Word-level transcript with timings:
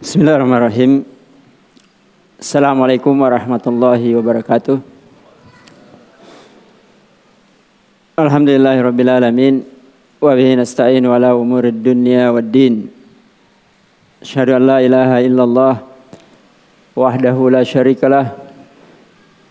Bismillahirrahmanirrahim. 0.00 1.04
Assalamualaikum 2.40 3.12
warahmatullahi 3.20 4.16
wabarakatuh. 4.16 4.80
Alhamdulillahirabbil 8.16 9.12
alamin 9.12 9.60
wa 10.16 10.32
bihi 10.32 10.56
nasta'in 10.56 11.04
ala 11.04 11.36
umurid 11.36 11.84
dunya 11.84 12.32
waddin. 12.32 12.88
Asyhadu 14.24 14.56
an 14.56 14.72
la 14.72 14.80
ilaha 14.80 15.20
illallah 15.20 15.84
wahdahu 16.96 17.52
la 17.52 17.60
syarikalah 17.60 18.40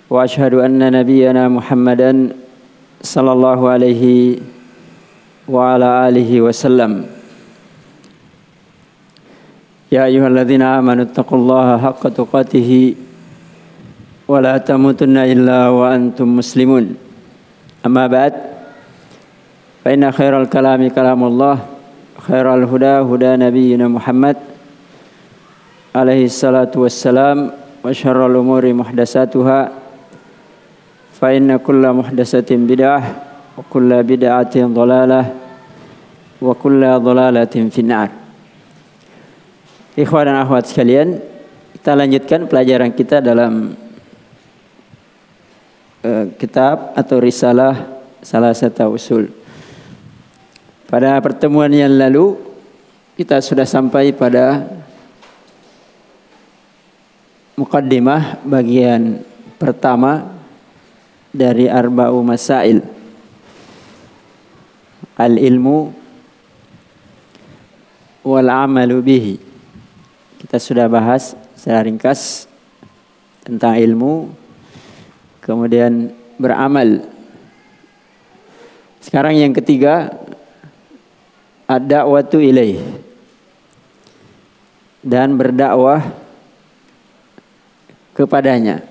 wa 0.10 0.26
asyhadu 0.26 0.66
anna 0.66 0.90
nabiyyana 0.90 1.46
Muhammadan 1.46 2.34
sallallahu 3.06 3.70
alaihi 3.70 4.42
wa 5.46 5.78
ala 5.78 6.10
alihi 6.10 6.42
wasallam. 6.42 7.19
يا 9.90 10.06
أيها 10.06 10.28
الذين 10.28 10.62
آمنوا 10.62 11.04
اتقوا 11.10 11.38
الله 11.38 11.68
حق 11.78 12.04
تقاته 12.10 12.94
ولا 14.30 14.58
تموتن 14.62 15.18
إلا 15.18 15.74
وأنتم 15.74 16.28
مسلمون. 16.38 16.86
أما 17.86 18.06
بعد 18.08 18.34
فإن 19.82 20.12
خير 20.12 20.42
الكلام 20.42 20.82
كلام 20.94 21.22
الله 21.24 21.58
خير 22.22 22.46
الهدى 22.54 22.96
هدى 23.10 23.32
نبينا 23.46 23.88
محمد 23.88 24.38
عليه 25.96 26.26
الصلاة 26.30 26.74
والسلام 26.76 27.38
وشر 27.82 28.20
الأمور 28.28 28.74
محدثاتها 28.74 29.60
فإن 31.18 31.58
كل 31.58 31.84
محدثة 31.90 32.50
بدعة 32.56 33.02
وكل 33.58 33.90
بدعة 34.04 34.56
ضلالة 34.56 35.24
وكل 36.42 36.82
ضلالة 37.00 37.56
في 37.74 37.80
النار. 37.82 38.19
Ikhwan 39.98 40.30
dan 40.30 40.38
akhwat 40.46 40.70
sekalian, 40.70 41.18
kita 41.74 41.98
lanjutkan 41.98 42.46
pelajaran 42.46 42.94
kita 42.94 43.26
dalam 43.26 43.74
uh, 46.06 46.30
kitab 46.38 46.94
atau 46.94 47.18
risalah 47.18 47.74
salah 48.22 48.54
satu 48.54 48.94
usul. 48.94 49.34
Pada 50.86 51.18
pertemuan 51.18 51.74
yang 51.74 51.90
lalu 51.90 52.38
kita 53.18 53.42
sudah 53.42 53.66
sampai 53.66 54.14
pada 54.14 54.62
mukaddimah 57.58 58.46
bagian 58.46 59.26
pertama 59.58 60.38
dari 61.34 61.66
arba'u 61.66 62.22
masail. 62.22 62.86
Al-ilmu 65.18 65.92
wal 68.24 68.50
amalu 68.54 68.98
bihi 69.02 69.49
kita 70.40 70.56
sudah 70.56 70.88
bahas 70.88 71.36
secara 71.60 71.84
ringkas 71.84 72.48
tentang 73.44 73.76
ilmu, 73.76 74.32
kemudian 75.44 76.16
beramal. 76.40 77.04
Sekarang 79.04 79.36
yang 79.36 79.52
ketiga, 79.52 80.16
ada 81.68 82.08
waktu 82.08 82.50
ilaih 82.50 82.80
dan 85.04 85.36
berdakwah 85.36 86.08
kepadanya. 88.16 88.84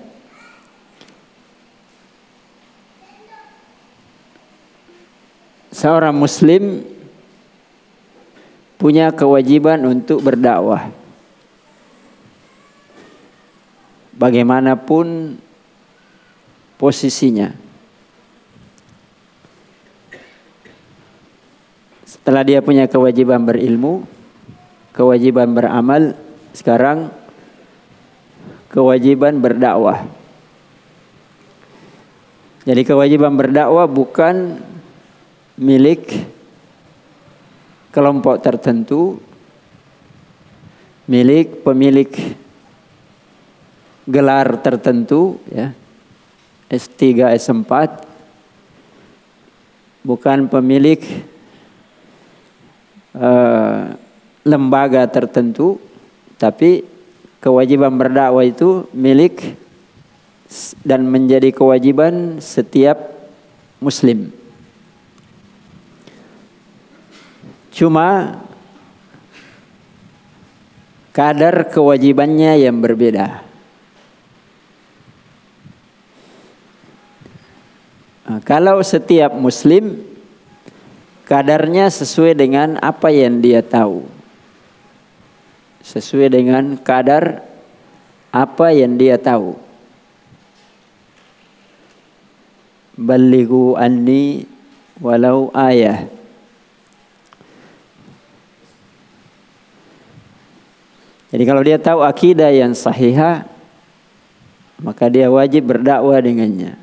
Seorang 5.69 6.13
muslim 6.13 6.83
punya 8.75 9.15
kewajiban 9.15 9.79
untuk 9.87 10.19
berdakwah. 10.25 10.98
Bagaimanapun 14.19 15.39
posisinya. 16.75 17.55
Setelah 22.03 22.43
dia 22.43 22.59
punya 22.59 22.85
kewajiban 22.91 23.47
berilmu, 23.47 24.03
kewajiban 24.91 25.55
beramal, 25.55 26.19
sekarang 26.51 27.15
kewajiban 28.67 29.39
berdakwah. 29.39 30.03
Jadi 32.67 32.81
kewajiban 32.83 33.33
berdakwah 33.39 33.87
bukan 33.87 34.59
milik 35.55 36.05
kelompok 37.89 38.43
tertentu, 38.43 39.17
milik 41.09 41.63
pemilik 41.65 42.11
gelar 44.09 44.57
tertentu 44.65 45.37
ya. 45.53 45.77
S3 46.69 47.33
S4 47.37 47.69
bukan 50.05 50.49
pemilik 50.49 51.01
uh, 53.17 53.93
lembaga 54.45 55.05
tertentu 55.09 55.81
tapi 56.37 56.85
kewajiban 57.41 57.93
berdakwah 57.97 58.45
itu 58.45 58.85
milik 58.93 59.57
dan 60.81 61.05
menjadi 61.05 61.53
kewajiban 61.53 62.41
setiap 62.41 62.97
muslim. 63.77 64.33
Cuma 67.69 68.41
kadar 71.13 71.69
kewajibannya 71.69 72.61
yang 72.61 72.81
berbeda 72.81 73.48
Nah, 78.29 78.37
kalau 78.45 78.77
setiap 78.85 79.33
muslim 79.33 80.05
kadarnya 81.25 81.89
sesuai 81.89 82.37
dengan 82.37 82.77
apa 82.77 83.09
yang 83.09 83.41
dia 83.41 83.65
tahu. 83.65 84.05
Sesuai 85.81 86.29
dengan 86.29 86.77
kadar 86.77 87.41
apa 88.29 88.69
yang 88.69 89.01
dia 89.01 89.17
tahu. 89.17 89.57
Balighu 93.01 93.73
anni 93.73 94.45
walau 95.01 95.49
ayah. 95.57 96.05
Jadi 101.33 101.43
kalau 101.45 101.61
dia 101.65 101.81
tahu 101.81 102.05
akidah 102.05 102.53
yang 102.53 102.77
sahihah, 102.77 103.45
maka 104.81 105.09
dia 105.09 105.29
wajib 105.29 105.65
berdakwah 105.69 106.21
dengannya. 106.21 106.77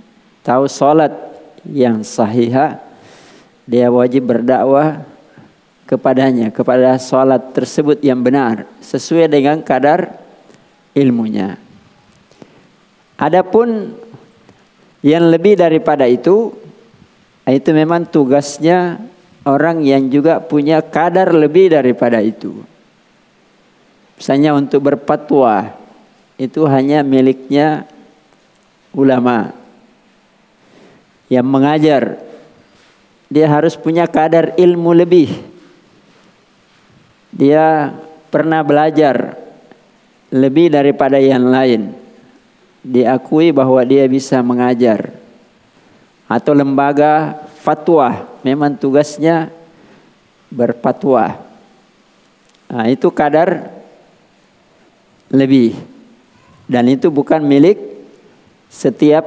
Tahu 0.47 0.71
salat 0.71 1.25
yang 1.71 2.06
sahihah 2.06 2.78
dia 3.66 3.91
wajib 3.91 4.31
berdakwah 4.31 5.03
kepadanya 5.87 6.54
kepada 6.54 6.99
salat 7.03 7.50
tersebut 7.50 7.99
yang 8.03 8.22
benar 8.22 8.66
sesuai 8.78 9.27
dengan 9.27 9.59
kadar 9.62 10.22
ilmunya. 10.94 11.59
Adapun 13.19 13.99
yang 15.03 15.26
lebih 15.31 15.59
daripada 15.59 16.06
itu 16.06 16.55
itu 17.47 17.71
memang 17.71 18.06
tugasnya 18.06 18.99
orang 19.47 19.82
yang 19.87 20.10
juga 20.10 20.43
punya 20.43 20.82
kadar 20.82 21.31
lebih 21.31 21.71
daripada 21.75 22.19
itu. 22.22 22.62
Misalnya 24.19 24.55
untuk 24.55 24.82
berpatwa 24.82 25.75
itu 26.38 26.66
hanya 26.66 27.06
miliknya 27.06 27.87
ulama 28.94 29.66
yang 31.26 31.47
mengajar 31.47 32.26
dia 33.26 33.50
harus 33.50 33.75
punya 33.75 34.06
kadar 34.06 34.54
ilmu 34.54 34.94
lebih. 34.94 35.31
Dia 37.34 37.91
pernah 38.31 38.62
belajar 38.62 39.34
lebih 40.31 40.70
daripada 40.70 41.19
yang 41.19 41.50
lain. 41.50 41.90
Diakui 42.87 43.50
bahwa 43.50 43.82
dia 43.82 44.06
bisa 44.06 44.38
mengajar. 44.46 45.11
Atau 46.31 46.55
lembaga 46.55 47.34
fatwa 47.58 48.31
memang 48.46 48.79
tugasnya 48.79 49.50
berfatwa. 50.46 51.43
Nah, 52.70 52.87
itu 52.87 53.11
kadar 53.11 53.75
lebih. 55.34 55.75
Dan 56.70 56.94
itu 56.94 57.11
bukan 57.11 57.43
milik 57.43 57.79
setiap 58.70 59.26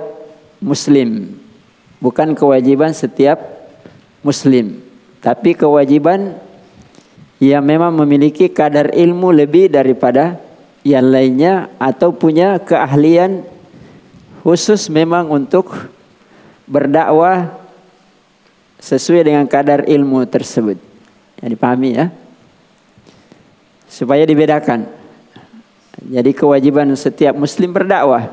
muslim 0.59 1.39
bukan 1.99 2.35
kewajiban 2.35 2.95
setiap 2.95 3.39
muslim, 4.23 4.79
tapi 5.19 5.55
kewajiban 5.55 6.39
yang 7.39 7.63
memang 7.63 7.95
memiliki 7.95 8.51
kadar 8.51 8.91
ilmu 8.91 9.31
lebih 9.31 9.71
daripada 9.71 10.39
yang 10.83 11.07
lainnya 11.07 11.71
atau 11.79 12.11
punya 12.11 12.59
keahlian 12.59 13.43
khusus 14.43 14.87
memang 14.91 15.27
untuk 15.27 15.91
berdakwah 16.67 17.59
sesuai 18.79 19.27
dengan 19.27 19.45
kadar 19.47 19.83
ilmu 19.87 20.23
tersebut. 20.27 20.79
Yang 21.43 21.49
dipahami 21.55 21.89
ya. 21.95 22.05
Supaya 23.87 24.23
dibedakan. 24.23 24.87
Jadi 25.99 26.31
kewajiban 26.31 26.87
setiap 26.95 27.35
muslim 27.35 27.75
berdakwah. 27.75 28.31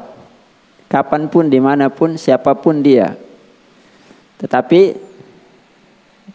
Kapan 0.87 1.27
pun, 1.27 1.51
di 1.51 1.59
mana 1.59 1.91
pun, 1.91 2.15
siapa 2.15 2.55
pun 2.55 2.79
dia. 2.79 3.19
Tetapi 4.37 4.81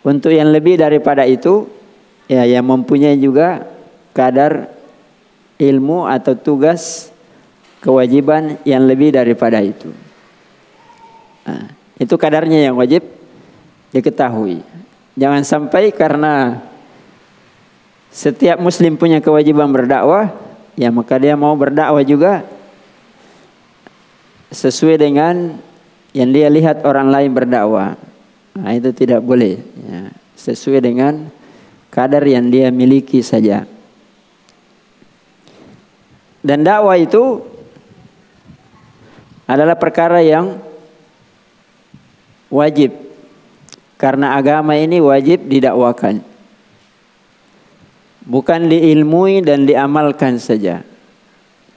untuk 0.02 0.34
yang 0.34 0.50
lebih 0.50 0.82
daripada 0.82 1.28
itu, 1.28 1.70
ya 2.26 2.48
yang 2.48 2.66
mempunyai 2.66 3.20
juga 3.22 3.68
kadar 4.16 4.74
ilmu 5.62 6.10
atau 6.10 6.34
tugas 6.34 7.14
kewajiban 7.82 8.58
yang 8.66 8.86
lebih 8.90 9.14
daripada 9.14 9.62
itu. 9.62 9.94
Nah, 11.46 11.74
itu 12.02 12.16
kadarnya 12.18 12.70
yang 12.70 12.78
wajib 12.78 13.06
diketahui. 13.94 14.66
Jangan 15.18 15.44
sampai 15.46 15.94
karena 15.94 16.64
setiap 18.10 18.58
muslim 18.58 18.98
punya 18.98 19.22
kewajiban 19.22 19.70
berdakwah, 19.70 20.34
ya 20.74 20.90
maka 20.90 21.22
dia 21.22 21.38
mau 21.38 21.54
berdakwah 21.54 22.02
juga 22.02 22.42
sesuai 24.52 25.00
dengan 25.00 25.62
yang 26.12 26.30
dia 26.32 26.48
lihat 26.52 26.84
orang 26.84 27.08
lain 27.12 27.32
berdakwah. 27.32 27.96
Nah, 28.58 28.72
itu 28.76 28.92
tidak 28.92 29.24
boleh. 29.24 29.60
Ya. 29.60 30.12
Sesuai 30.36 30.84
dengan 30.84 31.32
kadar 31.88 32.24
yang 32.28 32.52
dia 32.52 32.68
miliki 32.72 33.24
saja. 33.24 33.64
Dan 36.42 36.66
dakwah 36.66 36.98
itu 36.98 37.46
adalah 39.46 39.78
perkara 39.78 40.20
yang 40.20 40.60
wajib. 42.52 42.92
Karena 43.96 44.34
agama 44.34 44.74
ini 44.74 44.98
wajib 44.98 45.46
didakwakan 45.46 46.32
bukan 48.26 48.70
diilmui 48.70 49.42
dan 49.42 49.66
diamalkan 49.66 50.38
saja 50.38 50.86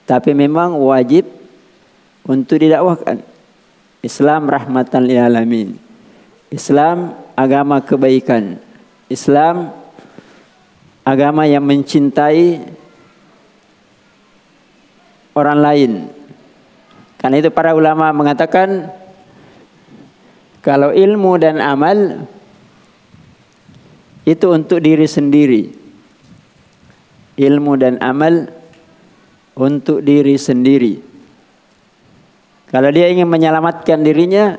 tapi 0.04 0.36
memang 0.36 0.76
wajib 0.76 1.25
untuk 2.28 2.60
didakwakan 2.60 3.25
Islam 4.04 4.52
rahmatan 4.52 5.08
lil 5.08 5.16
alamin. 5.16 5.80
Islam 6.52 7.16
agama 7.32 7.80
kebaikan. 7.80 8.60
Islam 9.08 9.72
agama 11.08 11.48
yang 11.48 11.64
mencintai 11.64 12.60
orang 15.32 15.58
lain. 15.58 15.92
Karena 17.16 17.40
itu 17.40 17.48
para 17.48 17.72
ulama 17.72 18.12
mengatakan 18.12 18.92
kalau 20.60 20.92
ilmu 20.92 21.40
dan 21.40 21.64
amal 21.64 22.28
itu 24.28 24.46
untuk 24.52 24.84
diri 24.84 25.08
sendiri. 25.08 25.62
Ilmu 27.40 27.72
dan 27.80 27.96
amal 28.04 28.52
untuk 29.56 30.04
diri 30.04 30.36
sendiri. 30.36 31.13
Kalau 32.74 32.90
dia 32.90 33.06
ingin 33.06 33.30
menyelamatkan 33.30 34.02
dirinya, 34.02 34.58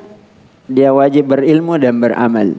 dia 0.71 0.95
wajib 0.95 1.35
berilmu 1.35 1.75
dan 1.75 1.99
beramal. 1.99 2.55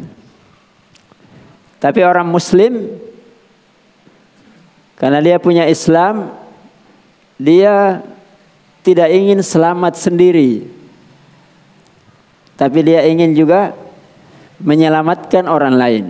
Tapi 1.81 2.05
orang 2.05 2.29
muslim 2.29 2.93
karena 5.01 5.25
dia 5.25 5.41
punya 5.41 5.65
Islam, 5.65 6.29
dia 7.41 8.05
tidak 8.85 9.09
ingin 9.09 9.41
selamat 9.41 9.97
sendiri. 9.97 10.69
Tapi 12.61 12.79
dia 12.85 13.09
ingin 13.09 13.33
juga 13.33 13.73
menyelamatkan 14.61 15.49
orang 15.49 15.73
lain. 15.73 16.05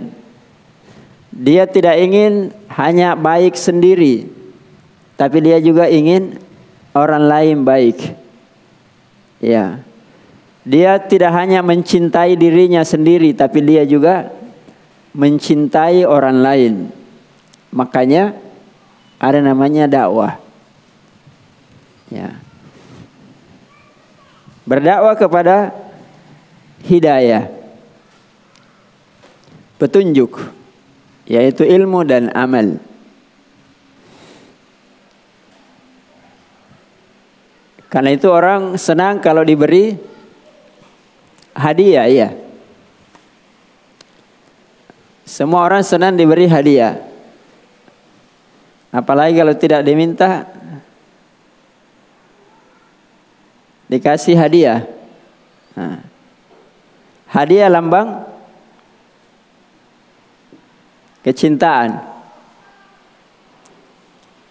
Dia 1.31 1.63
tidak 1.71 1.95
ingin 1.95 2.51
hanya 2.75 3.15
baik 3.15 3.55
sendiri, 3.55 4.27
tapi 5.15 5.39
dia 5.39 5.55
juga 5.63 5.87
ingin 5.87 6.35
orang 6.91 7.23
lain 7.31 7.57
baik. 7.63 8.26
Ya. 9.43 9.81
Dia 10.67 10.99
tidak 10.99 11.31
hanya 11.31 11.63
mencintai 11.63 12.35
dirinya 12.35 12.83
sendiri, 12.83 13.31
tapi 13.31 13.63
dia 13.63 13.87
juga 13.87 14.29
mencintai 15.15 16.03
orang 16.03 16.37
lain. 16.43 16.73
Makanya 17.71 18.35
ada 19.17 19.39
namanya 19.39 19.87
dakwah. 19.87 20.37
Ya. 22.11 22.37
Berdakwah 24.67 25.15
kepada 25.15 25.71
hidayah. 26.83 27.47
Petunjuk 29.77 30.57
yaitu 31.27 31.67
ilmu 31.67 32.07
dan 32.07 32.31
amal. 32.31 32.79
Karena 37.87 38.11
itu 38.11 38.27
orang 38.27 38.75
senang 38.75 39.23
kalau 39.23 39.47
diberi 39.47 39.95
hadiah, 41.55 42.07
ya. 42.11 42.29
Semua 45.27 45.63
orang 45.67 45.83
senang 45.83 46.15
diberi 46.15 46.47
hadiah. 46.47 46.99
Apalagi 48.91 49.35
kalau 49.35 49.55
tidak 49.55 49.83
diminta 49.83 50.47
dikasih 53.91 54.35
hadiah. 54.39 54.87
Nah. 55.75 56.03
Hadiah 57.27 57.67
lambang 57.67 58.23
kecintaan. 61.27 61.99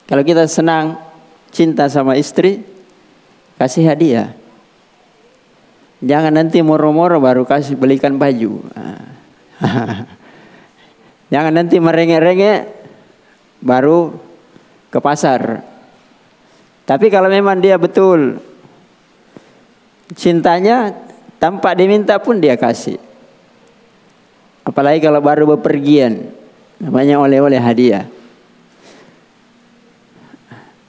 Kalau 0.04 0.22
kita 0.22 0.44
senang 0.44 1.00
cinta 1.48 1.88
sama 1.88 2.20
istri, 2.20 2.75
kasih 3.56 3.84
hadiah. 3.88 4.32
Jangan 6.04 6.32
nanti 6.32 6.60
moro-moro 6.60 7.16
baru 7.18 7.48
kasih 7.48 7.76
belikan 7.76 8.20
baju. 8.20 8.60
Jangan 11.32 11.52
nanti 11.52 11.80
merengek-rengek 11.80 12.60
baru 13.64 14.12
ke 14.92 14.98
pasar. 15.00 15.64
Tapi 16.86 17.10
kalau 17.10 17.26
memang 17.26 17.58
dia 17.58 17.74
betul 17.80 18.38
cintanya 20.14 20.94
tanpa 21.42 21.74
diminta 21.74 22.20
pun 22.22 22.38
dia 22.38 22.54
kasih. 22.54 23.00
Apalagi 24.62 25.02
kalau 25.02 25.18
baru 25.18 25.58
bepergian. 25.58 26.30
Namanya 26.76 27.16
oleh-oleh 27.18 27.56
hadiah. 27.56 28.04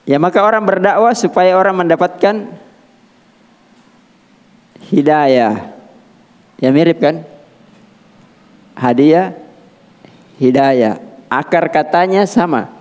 Ya 0.08 0.16
maka 0.24 0.40
orang 0.40 0.64
berdakwah 0.64 1.12
supaya 1.12 1.60
orang 1.60 1.84
mendapatkan 1.84 2.48
hidayah. 4.88 5.76
Ya 6.64 6.70
mirip 6.72 7.04
kan? 7.04 7.28
Hadiah, 8.72 9.36
hidayah. 10.40 11.04
Akar 11.28 11.68
katanya 11.68 12.24
sama. 12.24 12.72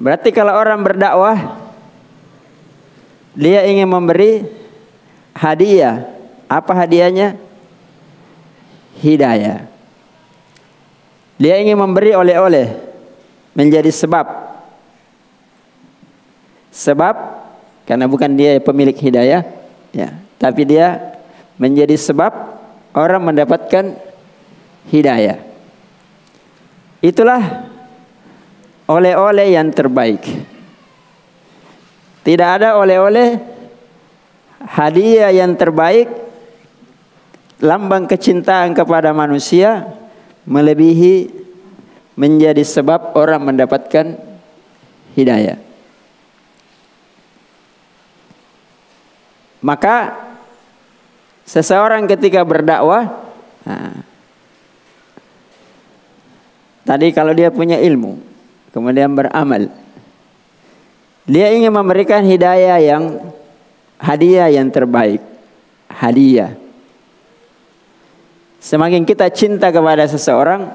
Berarti 0.00 0.32
kalau 0.32 0.56
orang 0.56 0.80
berdakwah 0.80 1.68
dia 3.36 3.68
ingin 3.68 3.92
memberi 3.92 4.48
hadiah. 5.36 6.16
Apa 6.48 6.72
hadiahnya? 6.72 7.36
Hidayah. 9.04 9.68
Dia 11.36 11.60
ingin 11.60 11.76
memberi 11.76 12.16
oleh-oleh 12.16 12.72
menjadi 13.52 13.92
sebab. 13.92 14.45
Sebab 16.76 17.14
karena 17.88 18.04
bukan 18.04 18.36
dia 18.36 18.60
pemilik 18.60 18.92
hidayah, 18.92 19.48
ya, 19.96 20.12
tapi 20.36 20.68
dia 20.68 21.16
menjadi 21.56 21.96
sebab 21.96 22.32
orang 22.92 23.32
mendapatkan 23.32 23.96
hidayah. 24.92 25.40
Itulah 27.00 27.64
oleh-oleh 28.84 29.56
yang 29.56 29.72
terbaik. 29.72 30.20
Tidak 32.26 32.48
ada 32.60 32.76
oleh-oleh 32.76 33.38
hadiah 34.66 35.30
yang 35.32 35.54
terbaik 35.56 36.10
lambang 37.62 38.04
kecintaan 38.04 38.76
kepada 38.76 39.16
manusia 39.16 39.96
melebihi 40.44 41.30
menjadi 42.18 42.60
sebab 42.66 43.14
orang 43.14 43.46
mendapatkan 43.46 44.18
hidayah. 45.14 45.65
Maka 49.66 50.14
seseorang 51.42 52.06
ketika 52.06 52.46
berdakwah, 52.46 53.10
nah, 53.66 53.98
tadi 56.86 57.10
kalau 57.10 57.34
dia 57.34 57.50
punya 57.50 57.82
ilmu, 57.82 58.22
kemudian 58.70 59.10
beramal, 59.10 59.66
dia 61.26 61.50
ingin 61.50 61.74
memberikan 61.74 62.22
hidayah 62.22 62.78
yang 62.78 63.34
hadiah 63.98 64.46
yang 64.54 64.70
terbaik, 64.70 65.18
hadiah. 65.90 66.54
Semakin 68.62 69.02
kita 69.02 69.26
cinta 69.34 69.74
kepada 69.74 70.06
seseorang, 70.06 70.70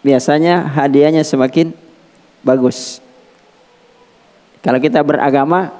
biasanya 0.00 0.64
hadiahnya 0.72 1.20
semakin 1.20 1.76
bagus. 2.40 3.04
Kalau 4.64 4.80
kita 4.80 5.04
beragama, 5.04 5.79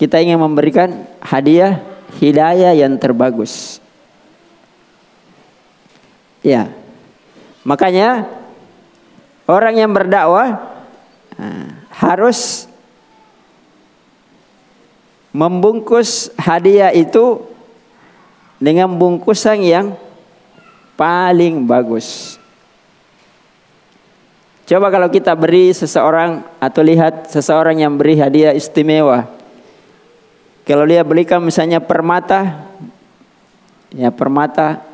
kita 0.00 0.16
ingin 0.16 0.40
memberikan 0.40 1.04
hadiah 1.20 1.84
hidayah 2.16 2.72
yang 2.72 2.96
terbagus. 2.96 3.84
Ya. 6.40 6.72
Makanya 7.68 8.24
orang 9.44 9.76
yang 9.76 9.92
berdakwah 9.92 10.56
harus 11.92 12.64
membungkus 15.36 16.32
hadiah 16.40 16.96
itu 16.96 17.44
dengan 18.56 18.88
bungkusan 18.88 19.60
yang 19.60 20.00
paling 20.96 21.68
bagus. 21.68 22.40
Coba 24.64 24.88
kalau 24.88 25.10
kita 25.10 25.34
beri 25.34 25.74
seseorang 25.76 26.46
atau 26.62 26.80
lihat 26.80 27.28
seseorang 27.28 27.82
yang 27.82 27.98
beri 28.00 28.16
hadiah 28.16 28.54
istimewa. 28.54 29.39
Kalau 30.70 30.86
dia 30.86 31.02
belikan 31.02 31.42
misalnya 31.42 31.82
permata, 31.82 32.62
ya 33.90 34.14
permata, 34.14 34.86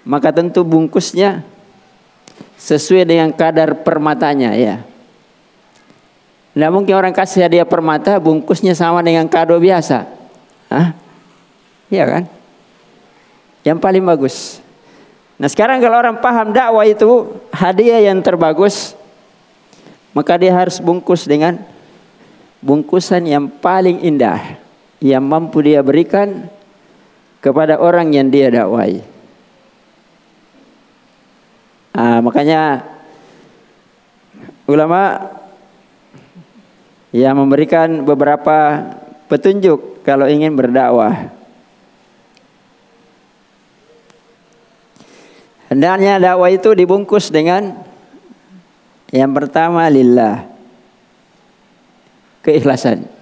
maka 0.00 0.32
tentu 0.32 0.64
bungkusnya 0.64 1.44
sesuai 2.56 3.04
dengan 3.04 3.28
kadar 3.36 3.84
permatanya 3.84 4.56
ya. 4.56 4.80
Tidak 6.56 6.70
mungkin 6.72 6.96
orang 6.96 7.12
kasih 7.12 7.44
hadiah 7.44 7.68
permata 7.68 8.16
bungkusnya 8.16 8.72
sama 8.72 9.04
dengan 9.04 9.28
kado 9.28 9.60
biasa. 9.60 10.08
Hah? 10.72 10.96
Iya 11.92 12.04
kan? 12.08 12.24
Yang 13.60 13.78
paling 13.84 14.04
bagus. 14.08 14.64
Nah 15.36 15.52
sekarang 15.52 15.84
kalau 15.84 16.00
orang 16.00 16.16
paham 16.16 16.48
dakwah 16.56 16.88
itu 16.88 17.28
hadiah 17.52 18.00
yang 18.08 18.24
terbagus, 18.24 18.96
maka 20.16 20.40
dia 20.40 20.56
harus 20.56 20.80
bungkus 20.80 21.28
dengan 21.28 21.60
bungkusan 22.64 23.28
yang 23.28 23.52
paling 23.52 24.00
indah 24.00 24.63
yang 25.04 25.28
mampu 25.28 25.60
dia 25.60 25.84
berikan 25.84 26.48
kepada 27.44 27.76
orang 27.76 28.08
yang 28.16 28.32
dia 28.32 28.48
dakwai. 28.48 29.04
Ah, 31.92 32.24
makanya 32.24 32.80
ulama 34.64 35.28
yang 37.12 37.36
memberikan 37.36 38.00
beberapa 38.08 38.80
petunjuk 39.28 40.00
kalau 40.08 40.24
ingin 40.24 40.56
berdakwah. 40.56 41.28
Hendaknya 45.68 46.16
dakwah 46.16 46.48
itu 46.48 46.72
dibungkus 46.72 47.28
dengan 47.28 47.76
yang 49.12 49.36
pertama 49.36 49.84
lillah. 49.92 50.48
Keikhlasan. 52.40 53.13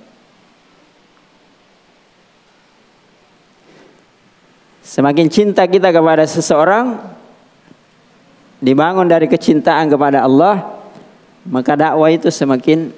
Semakin 4.92 5.32
cinta 5.32 5.64
kita 5.64 5.88
kepada 5.88 6.28
seseorang 6.28 7.00
dibangun 8.60 9.08
dari 9.08 9.24
kecintaan 9.24 9.88
kepada 9.88 10.20
Allah, 10.20 10.84
maka 11.48 11.72
dakwah 11.72 12.12
itu 12.12 12.28
semakin 12.28 12.92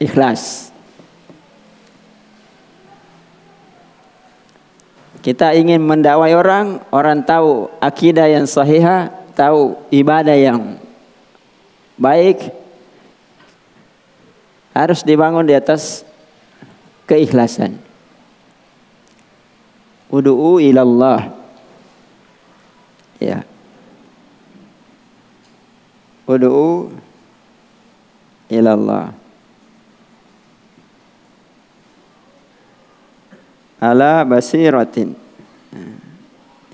ikhlas. 0.00 0.72
Kita 5.20 5.52
ingin 5.52 5.84
mendakwai 5.84 6.32
orang, 6.32 6.80
orang 6.88 7.20
tahu 7.20 7.68
akidah 7.84 8.24
yang 8.24 8.48
sahihah, 8.48 9.12
tahu 9.36 9.76
ibadah 9.92 10.40
yang 10.40 10.80
baik, 12.00 12.48
harus 14.72 15.04
dibangun 15.04 15.44
di 15.44 15.52
atas 15.52 16.00
keikhlasan. 17.04 17.83
Udu'u 20.12 20.60
ilallah. 20.60 21.32
Ya. 23.20 23.44
Udu'u 26.28 26.92
ilallah. 28.48 29.24
ala 33.84 34.24
basiratin. 34.24 35.12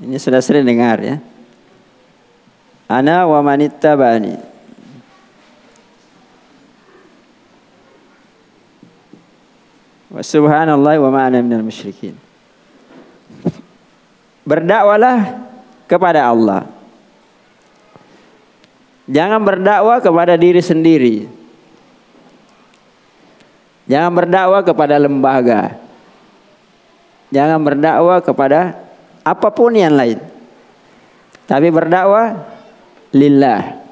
Ini 0.00 0.16
sudah 0.16 0.38
sering 0.40 0.64
dengar 0.64 1.02
ya. 1.02 1.16
Ana 2.87 3.26
wa 3.26 3.42
manittabani. 3.42 4.38
Wa 10.10 10.22
subhanallah 10.26 10.99
wa 10.99 11.10
ma'ana 11.14 11.38
minal 11.38 11.62
musyrikin. 11.62 12.18
Berdakwalah 14.44 15.47
kepada 15.90 16.30
Allah. 16.30 16.66
Jangan 19.11 19.42
berdakwah 19.42 19.99
kepada 19.99 20.38
diri 20.38 20.62
sendiri. 20.62 21.16
Jangan 23.90 24.12
berdakwah 24.14 24.62
kepada 24.62 25.02
lembaga. 25.02 25.75
Jangan 27.35 27.59
berdakwah 27.59 28.23
kepada 28.23 28.78
apa 29.26 29.49
pun 29.50 29.75
yang 29.75 29.99
lain. 29.99 30.23
Tapi 31.50 31.66
berdakwah 31.75 32.38
lillah. 33.11 33.82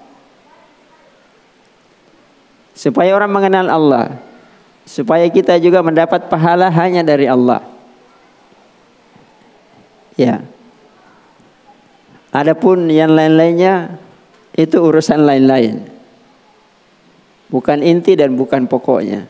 Supaya 2.79 3.11
orang 3.19 3.35
mengenal 3.35 3.67
Allah. 3.67 4.23
Supaya 4.87 5.27
kita 5.27 5.59
juga 5.59 5.83
mendapat 5.83 6.31
pahala 6.31 6.71
hanya 6.71 7.03
dari 7.03 7.27
Allah. 7.27 7.78
Ya. 10.19 10.43
Adapun 12.35 12.91
yang 12.91 13.15
lain-lainnya 13.15 14.03
itu 14.59 14.77
urusan 14.83 15.23
lain-lain. 15.23 15.87
Bukan 17.49 17.81
inti 17.81 18.19
dan 18.19 18.35
bukan 18.35 18.67
pokoknya. 18.69 19.25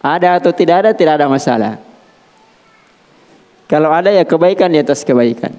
Ada 0.00 0.40
atau 0.40 0.54
tidak 0.54 0.86
ada 0.86 0.90
tidak 0.96 1.20
ada 1.20 1.26
masalah. 1.28 1.76
Kalau 3.68 3.90
ada 3.92 4.14
ya 4.14 4.24
kebaikan 4.24 4.72
di 4.72 4.80
atas 4.80 5.02
kebaikan. 5.02 5.52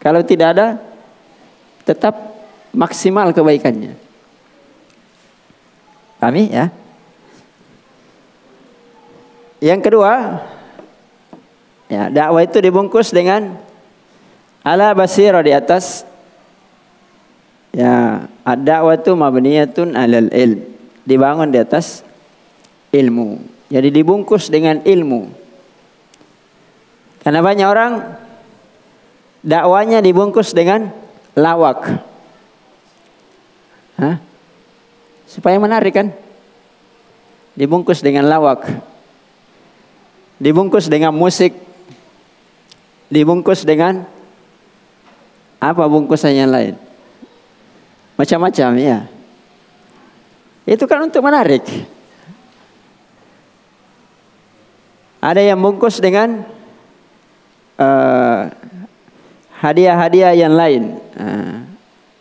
Kalau 0.00 0.24
tidak 0.24 0.56
ada, 0.56 0.66
tetap 1.84 2.16
maksimal 2.72 3.30
kebaikannya. 3.36 3.94
Kami 6.20 6.42
ya. 6.48 6.72
Yang 9.60 9.80
kedua, 9.86 10.40
ya 11.90 12.06
dakwah 12.08 12.46
itu 12.46 12.62
dibungkus 12.62 13.10
dengan 13.10 13.58
ala 14.62 14.94
basira 14.94 15.42
di 15.42 15.50
atas 15.50 16.06
ya 17.74 18.24
ad-dakwah 18.46 18.96
itu 18.98 19.12
mabniyatun 19.14 19.98
alal 19.98 20.30
ilm. 20.30 20.60
Dibangun 21.04 21.50
di 21.50 21.58
atas 21.58 22.06
ilmu. 22.94 23.40
Jadi 23.70 23.88
dibungkus 23.90 24.50
dengan 24.50 24.82
ilmu. 24.82 25.30
Karena 27.22 27.40
banyak 27.42 27.66
orang 27.66 27.92
dakwanya 29.40 29.98
dibungkus 30.04 30.52
dengan 30.52 30.92
lawak. 31.34 32.02
Hah? 34.00 34.16
Supaya 35.30 35.56
menarik 35.62 35.94
kan? 35.94 36.08
Dibungkus 37.54 38.02
dengan 38.02 38.26
lawak. 38.26 38.66
Dibungkus 40.40 40.88
dengan 40.90 41.14
musik. 41.14 41.69
Dibungkus 43.10 43.66
dengan 43.66 44.06
apa 45.58 45.82
bungkusan 45.90 46.32
yang 46.32 46.48
lain? 46.48 46.78
Macam-macam 48.14 48.70
ya. 48.78 49.10
Itu 50.64 50.86
kan 50.86 51.04
untuk 51.10 51.26
menarik. 51.26 51.66
Ada 55.20 55.42
yang 55.42 55.60
bungkus 55.60 56.00
dengan 56.00 56.46
hadiah-hadiah 59.60 60.32
uh, 60.32 60.38
yang 60.38 60.54
lain 60.54 60.82
uh, 61.18 61.66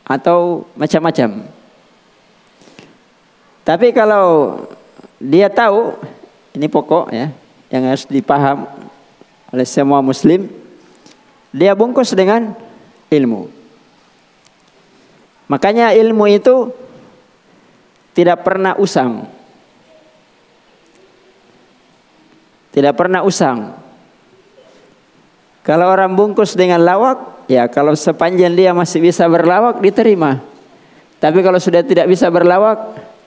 atau 0.04 0.68
macam-macam. 0.76 1.48
Tapi 3.64 3.88
kalau 3.94 4.58
dia 5.22 5.46
tahu 5.52 5.94
ini 6.58 6.66
pokok 6.66 7.14
ya 7.14 7.30
yang 7.70 7.86
harus 7.86 8.10
dipaham 8.10 8.66
oleh 9.54 9.68
semua 9.68 10.02
muslim, 10.02 10.50
dia 11.50 11.74
bungkus 11.74 12.14
dengan 12.14 12.54
ilmu. 13.10 13.50
Makanya 15.50 15.98
ilmu 15.98 16.30
itu 16.30 16.70
tidak 18.14 18.46
pernah 18.46 18.78
usang. 18.78 19.26
Tidak 22.70 22.94
pernah 22.94 23.26
usang. 23.26 23.74
Kalau 25.66 25.90
orang 25.90 26.14
bungkus 26.14 26.54
dengan 26.54 26.86
lawak, 26.86 27.50
ya 27.50 27.66
kalau 27.66 27.98
sepanjang 27.98 28.54
dia 28.54 28.72
masih 28.78 29.02
bisa 29.02 29.26
berlawak 29.26 29.82
diterima. 29.82 30.38
Tapi 31.18 31.42
kalau 31.42 31.58
sudah 31.58 31.82
tidak 31.82 32.06
bisa 32.08 32.30
berlawak, 32.30 32.78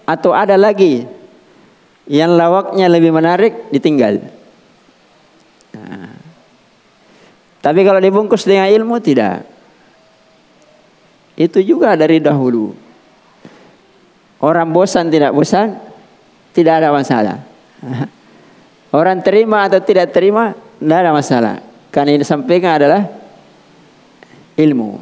atau 0.06 0.30
ada 0.34 0.54
lagi 0.54 1.06
yang 2.06 2.34
lawaknya 2.34 2.86
lebih 2.86 3.14
menarik 3.14 3.70
ditinggal. 3.74 4.22
Nah. 5.74 6.21
Tapi 7.62 7.80
kalau 7.86 8.02
dibungkus 8.02 8.42
dengan 8.42 8.66
ilmu 8.66 8.98
tidak. 8.98 9.46
Itu 11.38 11.62
juga 11.62 11.94
dari 11.94 12.18
dahulu. 12.18 12.74
Orang 14.42 14.74
bosan 14.74 15.06
tidak 15.06 15.30
bosan, 15.30 15.78
tidak 16.50 16.82
ada 16.82 16.90
masalah. 16.90 17.38
Orang 18.98 19.22
terima 19.22 19.70
atau 19.70 19.78
tidak 19.78 20.10
terima, 20.10 20.58
tidak 20.82 20.98
ada 21.06 21.10
masalah. 21.14 21.54
Karena 21.94 22.18
yang 22.18 22.22
disampaikan 22.26 22.82
adalah 22.82 23.06
ilmu. 24.58 25.00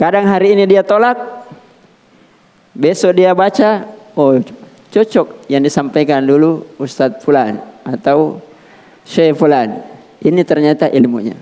Kadang 0.00 0.26
hari 0.26 0.56
ini 0.56 0.64
dia 0.64 0.80
tolak, 0.80 1.44
besok 2.72 3.12
dia 3.14 3.36
baca, 3.36 3.84
oh 4.16 4.40
cocok 4.88 5.50
yang 5.52 5.60
disampaikan 5.60 6.24
dulu 6.24 6.64
Ustadz 6.80 7.20
Fulan 7.20 7.60
atau 7.84 8.40
Syekh 9.04 9.36
Fulan. 9.36 9.97
Ini 10.18 10.42
ternyata 10.42 10.90
ilmunya. 10.90 11.38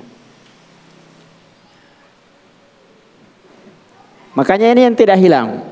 Makanya 4.37 4.76
ini 4.76 4.85
yang 4.85 4.97
tidak 4.97 5.16
hilang. 5.16 5.64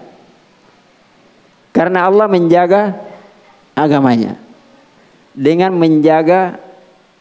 Karena 1.68 2.08
Allah 2.08 2.24
menjaga 2.32 2.96
agamanya. 3.76 4.40
Dengan 5.36 5.76
menjaga 5.76 6.56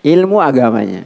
ilmu 0.06 0.40
agamanya. 0.40 1.04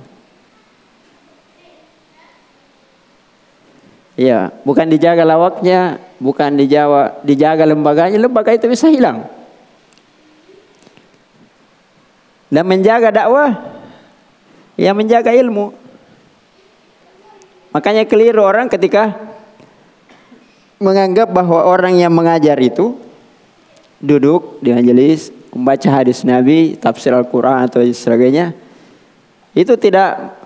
Ya, 4.17 4.49
bukan 4.65 4.89
dijaga 4.89 5.21
lawaknya, 5.21 6.01
bukan 6.17 6.57
dijaga, 6.57 7.21
dijaga 7.21 7.69
lembaganya, 7.69 8.17
lembaga 8.17 8.49
itu 8.49 8.65
bisa 8.65 8.89
hilang. 8.89 9.29
Dan 12.49 12.65
menjaga 12.65 13.13
dakwah, 13.13 13.76
ya 14.77 14.93
menjaga 14.93 15.33
ilmu. 15.33 15.73
Makanya 17.75 18.07
keliru 18.07 18.45
orang 18.45 18.71
ketika 18.71 19.17
menganggap 20.77 21.33
bahwa 21.33 21.65
orang 21.65 21.97
yang 21.97 22.13
mengajar 22.13 22.55
itu 22.61 22.95
duduk 23.97 24.61
di 24.61 24.71
majelis 24.71 25.33
membaca 25.49 25.89
hadis 25.89 26.21
Nabi, 26.21 26.77
tafsir 26.77 27.09
Al-Quran 27.09 27.65
atau 27.65 27.81
sebagainya, 27.81 28.53
itu 29.57 29.73
tidak 29.73 30.37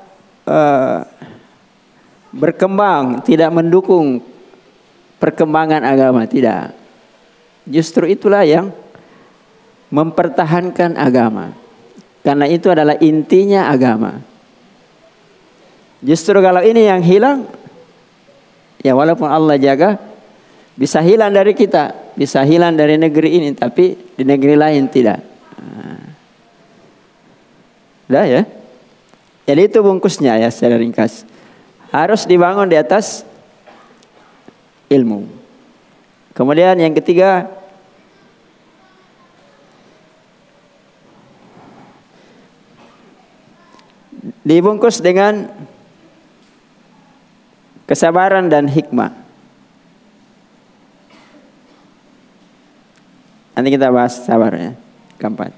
uh, 0.47 1.03
berkembang, 2.31 3.19
tidak 3.27 3.51
mendukung 3.51 4.23
perkembangan 5.19 5.83
agama, 5.83 6.23
tidak. 6.23 6.71
Justru 7.67 8.07
itulah 8.07 8.47
yang 8.47 8.71
mempertahankan 9.91 10.95
agama. 10.95 11.51
Karena 12.21 12.45
itu 12.45 12.69
adalah 12.69 12.97
intinya 13.01 13.69
agama. 13.73 14.21
Justru 16.01 16.37
kalau 16.41 16.61
ini 16.61 16.85
yang 16.85 17.01
hilang, 17.01 17.45
ya 18.81 18.93
walaupun 18.97 19.29
Allah 19.29 19.57
jaga, 19.57 19.97
bisa 20.73 21.01
hilang 21.01 21.33
dari 21.33 21.53
kita, 21.53 22.13
bisa 22.17 22.41
hilang 22.41 22.73
dari 22.73 22.97
negeri 22.97 23.37
ini, 23.37 23.53
tapi 23.53 23.97
di 24.17 24.23
negeri 24.25 24.57
lain 24.57 24.89
tidak. 24.89 25.21
Nah. 28.09 28.25
ya. 28.25 28.41
Jadi 29.45 29.61
itu 29.67 29.79
bungkusnya 29.81 30.37
ya 30.41 30.49
secara 30.49 30.77
ringkas. 30.77 31.25
Harus 31.93 32.25
dibangun 32.25 32.69
di 32.69 32.77
atas 32.77 33.25
ilmu. 34.89 35.27
Kemudian 36.31 36.79
yang 36.79 36.95
ketiga, 36.95 37.60
dibungkus 44.45 45.01
dengan 45.01 45.49
kesabaran 47.89 48.47
dan 48.47 48.69
hikmah. 48.69 49.11
Nanti 53.51 53.69
kita 53.73 53.91
bahas 53.91 54.15
sabar 54.23 54.53
ya. 54.55 54.71
Keempat. 55.19 55.53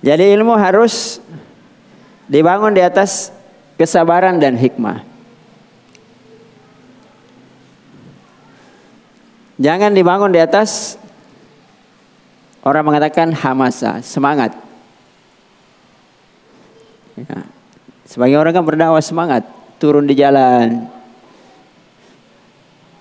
Jadi 0.00 0.30
ilmu 0.38 0.54
harus 0.54 1.18
dibangun 2.30 2.70
di 2.70 2.80
atas 2.80 3.34
kesabaran 3.74 4.38
dan 4.38 4.54
hikmah. 4.54 5.02
Jangan 9.60 9.92
dibangun 9.92 10.32
di 10.32 10.40
atas 10.40 10.96
orang 12.64 12.86
mengatakan 12.86 13.34
hamasa, 13.34 14.00
semangat. 14.00 14.69
Ya. 17.20 17.44
Sebagai 18.08 18.36
orang 18.40 18.52
kan 18.56 18.64
berdakwah 18.66 19.04
semangat, 19.04 19.46
turun 19.78 20.08
di 20.08 20.18
jalan, 20.18 20.90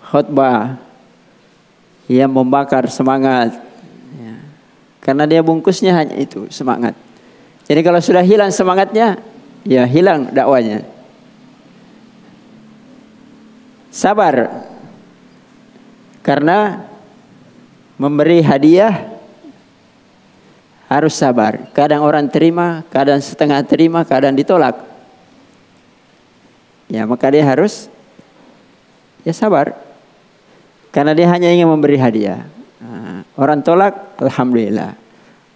khutbah, 0.05 0.77
yang 2.10 2.29
membakar 2.29 2.86
semangat. 2.89 3.58
Ya. 4.17 4.36
Karena 5.01 5.25
dia 5.25 5.41
bungkusnya 5.41 5.93
hanya 5.97 6.17
itu, 6.17 6.45
semangat. 6.53 6.93
Jadi 7.69 7.82
kalau 7.86 8.01
sudah 8.01 8.21
hilang 8.25 8.49
semangatnya, 8.49 9.21
ya 9.65 9.86
hilang 9.86 10.29
dakwanya. 10.34 10.86
Sabar. 13.89 14.69
Karena 16.21 16.86
memberi 17.97 18.45
hadiah 18.45 19.09
harus 20.89 21.13
sabar. 21.13 21.69
Kadang 21.71 22.02
orang 22.02 22.25
terima, 22.25 22.82
kadang 22.89 23.21
setengah 23.21 23.62
terima, 23.62 24.02
kadang 24.02 24.34
ditolak. 24.34 24.82
Ya, 26.89 27.06
maka 27.06 27.30
dia 27.30 27.45
harus 27.45 27.86
ya 29.21 29.30
sabar. 29.30 29.78
Karena 30.89 31.13
dia 31.13 31.30
hanya 31.30 31.54
ingin 31.54 31.69
memberi 31.69 32.02
hadiah. 32.02 32.49
Nah, 32.82 33.21
orang 33.38 33.62
tolak, 33.62 34.17
alhamdulillah. 34.17 34.97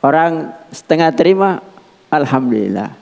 Orang 0.06 0.54
setengah 0.70 1.10
terima, 1.18 1.58
alhamdulillah. 2.14 2.94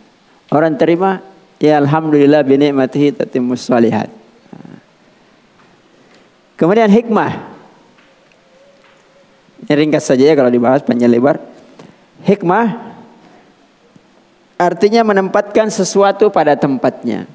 Orang 0.48 0.80
terima, 0.80 1.20
ya 1.60 1.76
alhamdulillah 1.84 2.48
binikmatihi 2.48 3.20
tatimmus 3.20 3.68
salihat. 3.68 4.08
Nah. 4.56 4.80
Kemudian 6.56 6.88
hikmah. 6.88 7.52
Ini 9.68 9.74
ringkas 9.76 10.08
saja 10.08 10.32
ya 10.32 10.34
kalau 10.40 10.48
dibahas 10.48 10.88
panjang 10.88 11.12
lebar. 11.12 11.51
Hikmah 12.22 12.94
artinya 14.62 15.02
menempatkan 15.02 15.74
sesuatu 15.74 16.30
pada 16.30 16.54
tempatnya. 16.54 17.26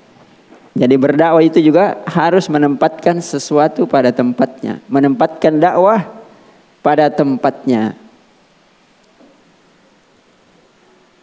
Jadi 0.77 0.95
berdakwah 1.01 1.41
itu 1.41 1.59
juga 1.59 2.05
harus 2.05 2.47
menempatkan 2.53 3.19
sesuatu 3.25 3.89
pada 3.89 4.13
tempatnya, 4.13 4.79
menempatkan 4.93 5.57
dakwah 5.57 6.05
pada 6.85 7.09
tempatnya. 7.09 7.97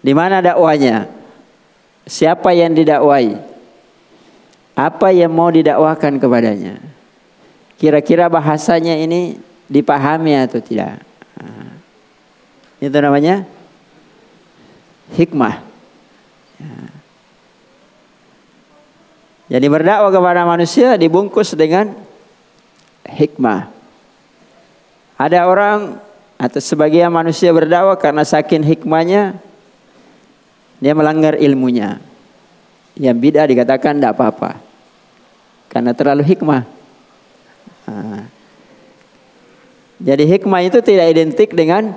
Di 0.03 0.11
mana 0.11 0.43
dakwanya? 0.43 1.07
Siapa 2.03 2.51
yang 2.51 2.75
didakwai? 2.75 3.39
Apa 4.75 5.13
yang 5.13 5.31
mau 5.31 5.53
didakwakan 5.53 6.19
kepadanya? 6.19 6.81
Kira-kira 7.77 8.27
bahasanya 8.27 8.99
ini 8.99 9.37
dipahami 9.69 10.33
atau 10.33 10.59
tidak? 10.59 10.99
Nah, 11.37 11.77
itu 12.81 12.97
namanya 12.97 13.45
hikmah. 15.11 15.59
Ya. 16.63 16.77
Jadi 19.51 19.67
berdakwah 19.67 20.09
kepada 20.09 20.47
manusia 20.47 20.95
dibungkus 20.95 21.51
dengan 21.53 21.91
hikmah. 23.03 23.69
Ada 25.19 25.45
orang 25.45 25.99
atau 26.39 26.59
sebagian 26.63 27.11
manusia 27.11 27.51
berdakwah 27.51 27.99
karena 27.99 28.23
saking 28.23 28.63
hikmahnya 28.63 29.37
dia 30.79 30.93
melanggar 30.95 31.35
ilmunya. 31.37 31.99
Yang 32.93 33.15
bid'ah 33.19 33.47
dikatakan 33.49 33.99
tidak 33.99 34.15
apa-apa. 34.17 34.57
Karena 35.69 35.91
terlalu 35.97 36.23
hikmah. 36.27 36.61
Jadi 40.03 40.23
hikmah 40.27 40.61
itu 40.67 40.77
tidak 40.83 41.09
identik 41.13 41.55
dengan 41.55 41.95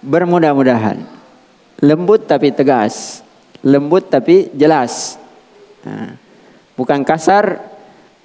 bermudah-mudahan. 0.00 1.11
Lembut 1.82 2.30
tapi 2.30 2.54
tegas. 2.54 3.26
Lembut 3.66 4.06
tapi 4.06 4.46
jelas. 4.54 5.18
Bukan 6.78 7.02
kasar, 7.02 7.58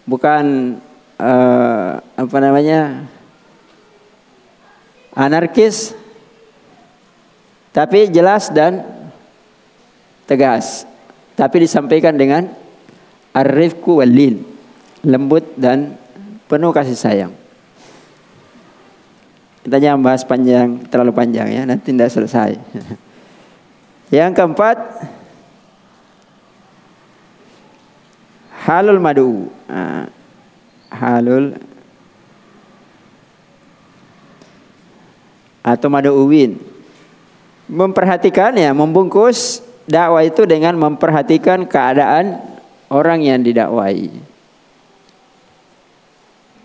bukan 0.05 0.77
uh, 1.17 1.91
apa 1.97 2.37
namanya 2.37 3.09
anarkis, 5.17 5.97
tapi 7.73 8.13
jelas 8.13 8.53
dan 8.53 8.85
tegas. 10.29 10.85
Tapi 11.33 11.65
disampaikan 11.65 12.13
dengan 12.13 12.49
arifku 13.33 14.01
walil, 14.01 14.41
lembut 15.01 15.45
dan 15.57 15.97
penuh 16.45 16.73
kasih 16.73 16.97
sayang. 16.97 17.33
Kita 19.61 19.77
jangan 19.81 20.01
bahas 20.01 20.21
panjang, 20.25 20.81
terlalu 20.89 21.13
panjang 21.13 21.49
ya, 21.51 21.61
nanti 21.65 21.89
tidak 21.93 22.09
selesai. 22.13 22.53
Yang 24.07 24.31
keempat, 24.39 24.77
halul 28.63 29.03
madu. 29.03 29.51
Nah, 29.67 30.07
halul 30.87 31.59
atau 35.59 35.87
madu 35.91 36.15
uwin. 36.15 36.55
Memperhatikan 37.67 38.55
ya, 38.55 38.71
membungkus 38.71 39.59
dakwah 39.83 40.23
itu 40.23 40.47
dengan 40.47 40.79
memperhatikan 40.79 41.67
keadaan 41.67 42.39
orang 42.87 43.27
yang 43.27 43.43
didakwai. 43.43 44.07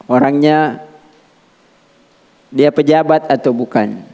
Orangnya 0.07 0.79
dia 2.55 2.71
pejabat 2.71 3.27
atau 3.27 3.51
bukan? 3.51 4.12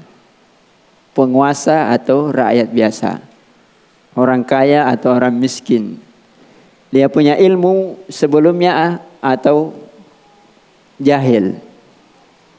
Penguasa 1.18 1.90
atau 1.90 2.30
rakyat 2.30 2.70
biasa? 2.70 3.18
Orang 4.14 4.46
kaya 4.46 4.86
atau 4.86 5.18
orang 5.18 5.34
miskin? 5.34 5.98
Dia 6.94 7.10
punya 7.10 7.34
ilmu 7.34 7.98
sebelumnya 8.06 9.02
atau 9.18 9.74
jahil? 11.02 11.58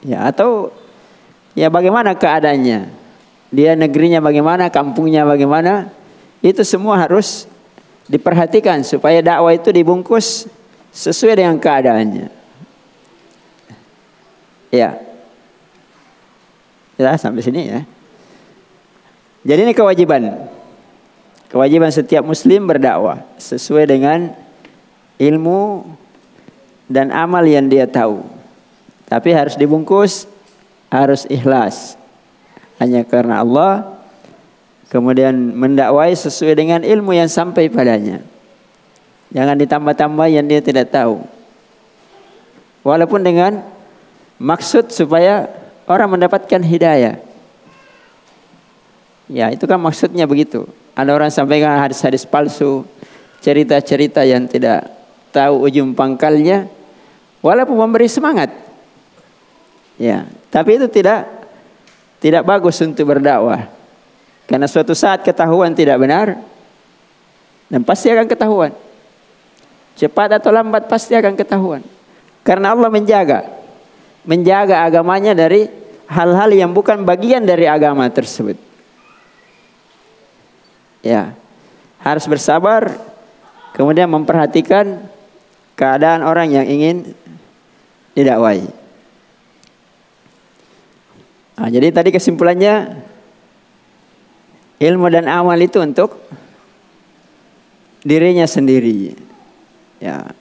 Ya, 0.03 0.27
atau 0.27 0.75
ya 1.55 1.71
bagaimana 1.71 2.11
keadaannya? 2.19 2.91
Dia 3.47 3.79
negerinya 3.79 4.19
bagaimana, 4.19 4.67
kampungnya 4.67 5.23
bagaimana? 5.23 5.87
Itu 6.43 6.67
semua 6.67 6.99
harus 6.99 7.47
diperhatikan 8.11 8.83
supaya 8.83 9.23
dakwah 9.23 9.55
itu 9.55 9.71
dibungkus 9.71 10.51
sesuai 10.91 11.39
dengan 11.39 11.55
keadaannya. 11.55 12.27
Ya. 14.75 14.99
Ya, 16.99 17.15
sampai 17.15 17.39
sini 17.39 17.71
ya. 17.71 17.81
Jadi 19.43 19.69
ini 19.69 19.73
kewajiban. 19.75 20.49
Kewajiban 21.49 21.89
setiap 21.89 22.21
muslim 22.21 22.69
berdakwah 22.69 23.25
sesuai 23.41 23.89
dengan 23.89 24.35
ilmu 25.17 25.81
dan 26.85 27.09
amal 27.09 27.41
yang 27.45 27.65
dia 27.69 27.89
tahu. 27.89 28.21
Tapi 29.09 29.33
harus 29.33 29.57
dibungkus, 29.57 30.29
harus 30.93 31.25
ikhlas. 31.25 31.97
Hanya 32.77 33.01
karena 33.03 33.41
Allah 33.41 33.97
kemudian 34.89 35.33
mendakwai 35.33 36.13
sesuai 36.13 36.53
dengan 36.57 36.81
ilmu 36.81 37.13
yang 37.13 37.29
sampai 37.29 37.69
padanya. 37.69 38.21
Jangan 39.29 39.57
ditambah-tambah 39.61 40.27
yang 40.29 40.45
dia 40.49 40.61
tidak 40.61 40.89
tahu. 40.89 41.21
Walaupun 42.81 43.21
dengan 43.21 43.61
maksud 44.41 44.89
supaya 44.89 45.45
orang 45.85 46.17
mendapatkan 46.17 46.61
hidayah. 46.65 47.21
Ya, 49.29 49.53
itu 49.53 49.69
kan 49.69 49.77
maksudnya 49.77 50.25
begitu. 50.25 50.65
Ada 50.97 51.13
orang 51.13 51.29
sampaikan 51.29 51.77
hadis-hadis 51.77 52.25
palsu, 52.25 52.83
cerita-cerita 53.45 54.25
yang 54.25 54.49
tidak 54.49 54.89
tahu 55.29 55.69
ujung 55.69 55.93
pangkalnya, 55.93 56.65
walaupun 57.45 57.77
memberi 57.77 58.09
semangat. 58.09 58.49
Ya, 60.01 60.25
tapi 60.49 60.81
itu 60.81 60.89
tidak 60.89 61.29
tidak 62.17 62.43
bagus 62.43 62.81
untuk 62.81 63.05
berdakwah. 63.05 63.69
Karena 64.49 64.65
suatu 64.65 64.97
saat 64.97 65.21
ketahuan 65.21 65.77
tidak 65.77 66.01
benar 66.01 66.41
dan 67.69 67.85
pasti 67.85 68.09
akan 68.09 68.25
ketahuan. 68.25 68.73
Cepat 69.93 70.41
atau 70.41 70.49
lambat 70.49 70.89
pasti 70.89 71.13
akan 71.13 71.37
ketahuan. 71.37 71.85
Karena 72.41 72.73
Allah 72.73 72.89
menjaga 72.89 73.45
menjaga 74.25 74.83
agamanya 74.83 75.37
dari 75.37 75.69
hal-hal 76.09 76.49
yang 76.49 76.71
bukan 76.73 77.05
bagian 77.05 77.45
dari 77.45 77.69
agama 77.69 78.09
tersebut. 78.09 78.68
Ya, 80.99 81.35
harus 82.03 82.27
bersabar, 82.27 82.95
kemudian 83.71 84.11
memperhatikan 84.11 85.07
keadaan 85.79 86.27
orang 86.27 86.51
yang 86.51 86.67
ingin 86.67 87.15
didakwai. 88.11 88.67
Nah, 91.59 91.67
jadi 91.67 91.91
tadi 91.91 92.11
kesimpulannya 92.11 93.03
ilmu 94.79 95.07
dan 95.11 95.27
amal 95.27 95.59
itu 95.59 95.79
untuk 95.83 96.19
dirinya 98.03 98.47
sendiri. 98.47 99.15
Ya. 99.99 100.31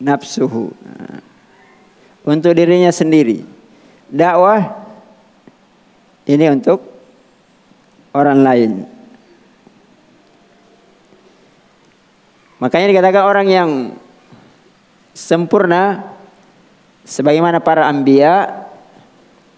Nafsuhu. 0.00 0.72
Untuk 2.24 2.52
dirinya 2.56 2.88
sendiri. 2.88 3.44
Dakwah 4.08 4.72
ini 6.24 6.48
untuk 6.48 6.80
orang 8.16 8.40
lain. 8.40 8.72
Makanya 12.58 12.86
dikatakan 12.90 13.22
orang 13.22 13.46
yang 13.46 13.70
sempurna 15.14 16.14
sebagaimana 17.06 17.62
para 17.62 17.86
ambia 17.86 18.66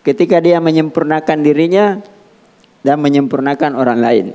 ketika 0.04 0.40
dia 0.40 0.60
menyempurnakan 0.60 1.38
dirinya 1.40 2.00
dan 2.84 3.00
menyempurnakan 3.00 3.72
orang 3.76 3.98
lain. 4.00 4.26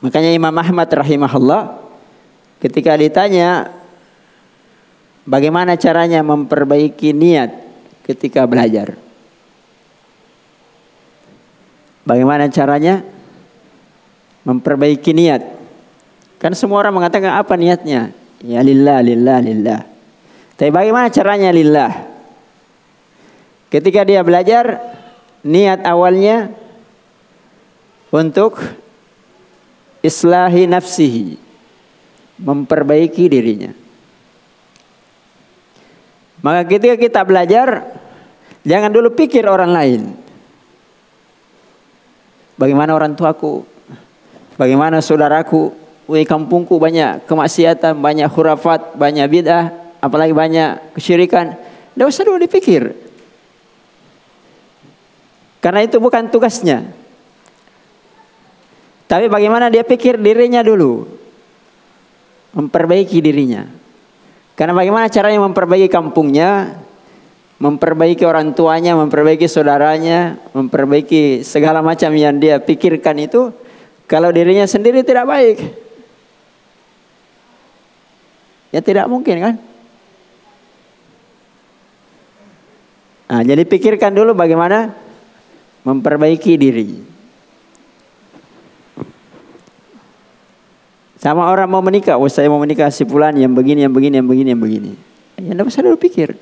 Makanya 0.00 0.30
Imam 0.32 0.54
Ahmad 0.56 0.88
rahimahullah 0.88 1.76
ketika 2.62 2.96
ditanya 2.96 3.80
Bagaimana 5.30 5.76
caranya 5.76 6.24
memperbaiki 6.24 7.14
niat 7.14 7.54
ketika 8.02 8.48
belajar? 8.50 8.96
Bagaimana 12.02 12.48
caranya 12.48 13.06
memperbaiki 14.44 15.12
niat? 15.12 15.42
Kan 16.40 16.56
semua 16.56 16.80
orang 16.80 16.96
mengatakan 16.96 17.36
apa 17.36 17.54
niatnya? 17.56 18.16
Ya 18.40 18.64
lillah, 18.64 19.04
lillah, 19.04 19.38
lillah. 19.44 19.80
Tapi 20.56 20.72
bagaimana 20.72 21.12
caranya 21.12 21.52
lillah? 21.52 21.92
Ketika 23.68 24.02
dia 24.02 24.24
belajar, 24.24 24.80
niat 25.44 25.84
awalnya 25.84 26.52
untuk 28.10 28.58
islahi 30.00 30.64
nafsihi, 30.66 31.36
memperbaiki 32.40 33.24
dirinya. 33.28 33.72
Maka 36.40 36.64
ketika 36.64 36.96
kita 36.96 37.20
belajar, 37.22 37.84
jangan 38.64 38.90
dulu 38.90 39.12
pikir 39.12 39.44
orang 39.44 39.70
lain. 39.70 40.02
Bagaimana 42.56 42.96
orang 42.96 43.12
tuaku? 43.12 43.64
Bagaimana 44.60 45.00
saudaraku? 45.00 45.72
Wih 46.04 46.28
kampungku 46.28 46.76
banyak 46.76 47.24
kemaksiatan, 47.24 47.96
banyak 47.96 48.28
khurafat, 48.28 48.92
banyak 48.92 49.24
bid'ah, 49.30 49.72
apalagi 50.04 50.36
banyak 50.36 50.92
kesyirikan. 50.92 51.56
Tidak 51.96 52.04
usah 52.04 52.28
dulu 52.28 52.36
dipikir. 52.44 52.92
Karena 55.64 55.80
itu 55.80 55.96
bukan 55.96 56.28
tugasnya. 56.28 56.92
Tapi 59.08 59.32
bagaimana 59.32 59.72
dia 59.72 59.80
pikir 59.80 60.20
dirinya 60.20 60.60
dulu. 60.60 61.08
Memperbaiki 62.52 63.16
dirinya. 63.22 63.64
Karena 64.58 64.76
bagaimana 64.76 65.08
caranya 65.08 65.40
memperbaiki 65.40 65.88
kampungnya, 65.88 66.74
memperbaiki 67.62 68.28
orang 68.28 68.52
tuanya, 68.52 68.92
memperbaiki 68.98 69.48
saudaranya, 69.48 70.36
memperbaiki 70.52 71.46
segala 71.46 71.80
macam 71.80 72.12
yang 72.12 72.36
dia 72.36 72.60
pikirkan 72.60 73.24
itu, 73.24 73.54
kalau 74.10 74.34
dirinya 74.34 74.66
sendiri 74.66 75.06
tidak 75.06 75.22
baik, 75.22 75.62
ya 78.74 78.82
tidak 78.82 79.06
mungkin 79.06 79.38
kan? 79.38 79.54
Nah, 83.30 83.46
jadi 83.46 83.62
pikirkan 83.62 84.10
dulu 84.10 84.34
bagaimana 84.34 84.90
memperbaiki 85.86 86.58
diri. 86.58 86.90
Sama 91.22 91.46
orang 91.46 91.70
mau 91.70 91.78
menikah, 91.78 92.18
oh 92.18 92.26
saya 92.26 92.50
mau 92.50 92.58
menikah 92.58 92.90
si 92.90 93.06
pulan 93.06 93.38
yang 93.38 93.54
begini, 93.54 93.86
yang 93.86 93.94
begini, 93.94 94.18
yang 94.18 94.26
begini, 94.26 94.48
yang 94.50 94.58
begini. 94.58 94.92
Ya 95.38 95.54
enggak 95.54 95.70
usah 95.70 95.86
dulu 95.86 95.94
pikir. 95.94 96.34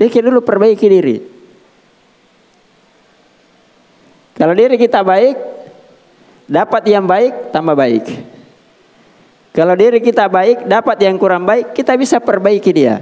Pikir 0.00 0.24
dulu 0.24 0.40
perbaiki 0.40 0.86
diri. 0.88 1.20
Kalau 4.32 4.56
diri 4.56 4.80
kita 4.80 5.04
baik, 5.04 5.36
dapat 6.52 6.82
yang 6.84 7.08
baik, 7.08 7.48
tambah 7.48 7.72
baik. 7.72 8.04
Kalau 9.56 9.72
diri 9.72 10.04
kita 10.04 10.28
baik, 10.28 10.68
dapat 10.68 10.96
yang 11.00 11.16
kurang 11.16 11.48
baik, 11.48 11.72
kita 11.72 11.96
bisa 11.96 12.20
perbaiki 12.20 12.72
dia. 12.72 13.00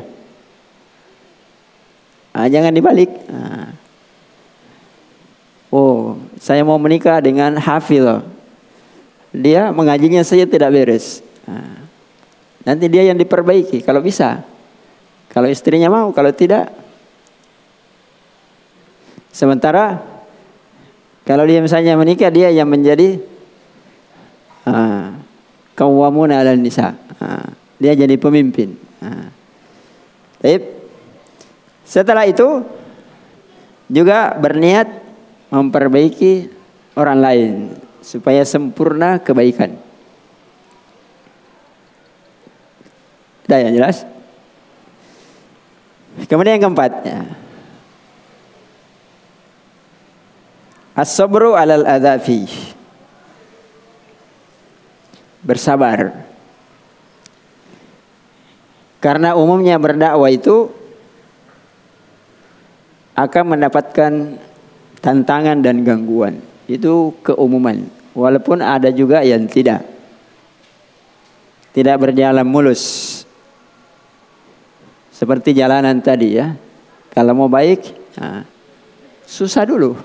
Nah, 2.31 2.47
jangan 2.47 2.71
dibalik. 2.71 3.11
Nah. 3.27 3.75
Oh, 5.71 6.19
saya 6.39 6.63
mau 6.63 6.79
menikah 6.79 7.19
dengan 7.19 7.55
hafil 7.59 8.23
dia 9.31 9.71
mengajinya 9.71 10.27
saja 10.27 10.43
tidak 10.43 10.75
beres. 10.75 11.23
Nah, 11.47 11.81
Nanti 12.61 12.93
dia 12.93 13.09
yang 13.09 13.17
diperbaiki 13.17 13.81
kalau 13.81 14.05
bisa. 14.05 14.45
Kalau 15.33 15.49
istrinya 15.49 15.89
mau, 15.89 16.13
kalau 16.13 16.29
tidak. 16.35 16.69
Sementara 19.33 20.03
kalau 21.25 21.47
dia 21.47 21.63
misalnya 21.63 21.95
menikah 21.95 22.29
dia 22.29 22.51
yang 22.51 22.67
menjadi 22.67 23.23
uh, 24.71 25.19
kawamun 25.75 26.31
ala 26.31 26.55
nisa. 26.55 26.95
Dia 27.81 27.93
jadi 27.99 28.15
pemimpin. 28.17 28.79
Uh. 29.03 29.27
Setelah 31.85 32.25
itu 32.25 32.63
juga 33.91 34.39
berniat 34.39 34.87
memperbaiki 35.51 36.47
orang 36.95 37.19
lain 37.19 37.53
supaya 38.01 38.47
sempurna 38.47 39.19
kebaikan. 39.19 39.75
Dah 43.51 43.59
yang 43.59 43.75
jelas? 43.75 44.07
Kemudian 46.31 46.63
yang 46.63 46.71
keempatnya. 46.71 47.27
As-sabru 50.95 51.59
alal 51.59 51.83
adzafi. 51.83 52.47
Bersabar. 55.41 56.29
Karena 59.01 59.33
umumnya 59.33 59.81
berdakwah 59.81 60.29
itu 60.29 60.69
akan 63.17 63.57
mendapatkan 63.57 64.13
tantangan 65.01 65.59
dan 65.65 65.81
gangguan. 65.85 66.41
Itu 66.69 67.17
keumuman. 67.25 67.89
Walaupun 68.13 68.61
ada 68.61 68.93
juga 68.93 69.25
yang 69.25 69.49
tidak. 69.49 69.85
Tidak 71.73 71.97
berjalan 71.97 72.45
mulus. 72.45 73.25
Seperti 75.15 75.57
jalanan 75.57 76.01
tadi 76.01 76.37
ya. 76.37 76.57
Kalau 77.11 77.35
mau 77.35 77.51
baik, 77.51 77.81
nah, 78.17 78.47
susah 79.27 79.67
dulu. 79.67 79.99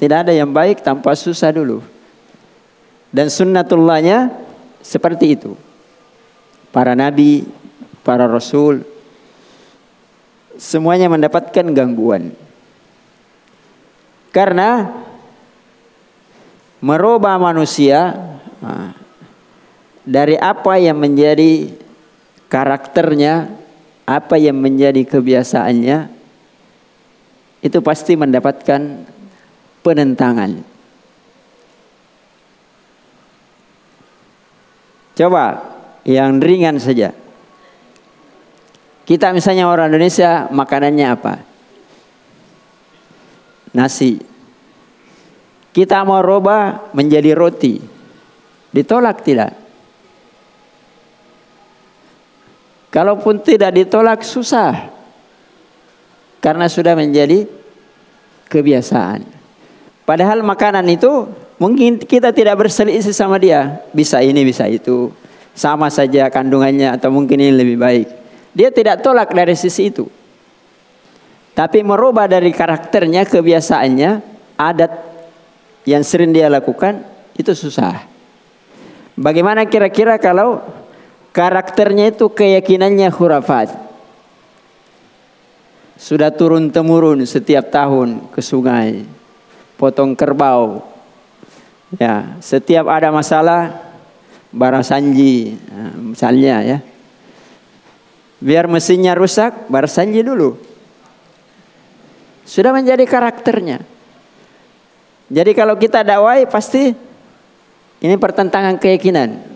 Tidak 0.00 0.18
ada 0.26 0.32
yang 0.34 0.50
baik 0.50 0.82
tanpa 0.82 1.14
susah 1.14 1.54
dulu. 1.54 1.78
Dan 3.12 3.28
sunnatullahnya 3.28 4.32
seperti 4.80 5.36
itu. 5.36 5.52
Para 6.72 6.96
nabi, 6.96 7.44
para 8.00 8.24
rasul, 8.24 8.88
semuanya 10.56 11.12
mendapatkan 11.12 11.68
gangguan. 11.76 12.32
Karena 14.32 14.88
merubah 16.80 17.36
manusia 17.36 18.16
dari 20.08 20.40
apa 20.40 20.80
yang 20.80 20.96
menjadi 20.96 21.68
karakternya, 22.48 23.52
apa 24.08 24.40
yang 24.40 24.56
menjadi 24.56 25.04
kebiasaannya, 25.04 26.08
itu 27.60 27.78
pasti 27.84 28.16
mendapatkan 28.16 29.04
penentangan. 29.84 30.71
Coba 35.12 35.60
yang 36.08 36.40
ringan 36.40 36.80
saja. 36.80 37.12
Kita 39.02 39.34
misalnya 39.34 39.68
orang 39.68 39.92
Indonesia 39.92 40.48
makanannya 40.48 41.06
apa? 41.10 41.34
Nasi. 43.76 44.20
Kita 45.72 46.04
mau 46.04 46.20
roba 46.20 46.88
menjadi 46.92 47.32
roti. 47.32 47.80
Ditolak 48.72 49.24
tidak? 49.24 49.52
Kalaupun 52.92 53.40
tidak 53.40 53.72
ditolak 53.72 54.20
susah. 54.20 54.92
Karena 56.40 56.68
sudah 56.68 56.92
menjadi 56.92 57.48
kebiasaan. 58.52 59.24
Padahal 60.04 60.44
makanan 60.44 60.84
itu 60.92 61.24
mungkin 61.62 62.02
kita 62.02 62.34
tidak 62.34 62.58
berselisih 62.58 63.14
sama 63.14 63.38
dia. 63.38 63.86
Bisa 63.94 64.18
ini, 64.18 64.42
bisa 64.42 64.66
itu. 64.66 65.14
Sama 65.54 65.86
saja 65.94 66.26
kandungannya 66.26 66.98
atau 66.98 67.14
mungkin 67.14 67.38
ini 67.38 67.54
lebih 67.54 67.78
baik. 67.78 68.08
Dia 68.50 68.74
tidak 68.74 69.06
tolak 69.06 69.30
dari 69.30 69.54
sisi 69.54 69.94
itu. 69.94 70.10
Tapi 71.54 71.86
merubah 71.86 72.26
dari 72.26 72.50
karakternya, 72.50 73.22
kebiasaannya, 73.30 74.10
adat 74.58 74.92
yang 75.86 76.02
sering 76.02 76.34
dia 76.34 76.50
lakukan, 76.50 77.06
itu 77.38 77.54
susah. 77.54 78.10
Bagaimana 79.14 79.68
kira-kira 79.68 80.16
kalau 80.16 80.64
Karakternya 81.32 82.12
itu 82.12 82.28
keyakinannya 82.28 83.08
khurafat. 83.08 83.72
Sudah 85.96 86.28
turun 86.28 86.68
temurun 86.68 87.24
setiap 87.24 87.72
tahun 87.72 88.28
ke 88.28 88.44
sungai. 88.44 89.08
Potong 89.80 90.12
kerbau. 90.12 90.91
Ya, 92.00 92.40
setiap 92.40 92.88
ada 92.88 93.12
masalah 93.12 93.76
barasanji 94.48 95.60
nah, 95.68 95.92
misalnya 95.96 96.56
ya. 96.64 96.78
Biar 98.42 98.66
mesinnya 98.66 99.14
rusak, 99.14 99.70
barasanji 99.70 100.24
dulu. 100.24 100.58
Sudah 102.42 102.74
menjadi 102.74 103.06
karakternya. 103.06 103.84
Jadi 105.32 105.52
kalau 105.54 105.78
kita 105.78 106.02
dakwai 106.02 106.44
pasti 106.50 106.90
ini 108.02 108.14
pertentangan 108.18 108.76
keyakinan 108.82 109.52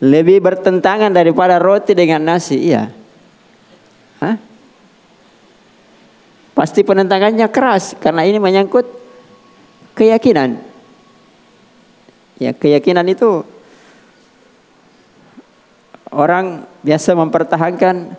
lebih 0.00 0.40
bertentangan 0.40 1.12
daripada 1.12 1.60
roti 1.60 1.92
dengan 1.92 2.24
nasi, 2.24 2.56
iya. 2.56 2.88
Hah? 4.24 4.36
Pasti 6.56 6.80
penentangannya 6.80 7.48
keras 7.52 7.96
karena 8.00 8.24
ini 8.24 8.40
menyangkut 8.40 8.88
keyakinan. 9.92 10.69
Ya, 12.40 12.56
keyakinan 12.56 13.04
itu 13.04 13.44
orang 16.08 16.64
biasa 16.80 17.12
mempertahankan 17.12 18.16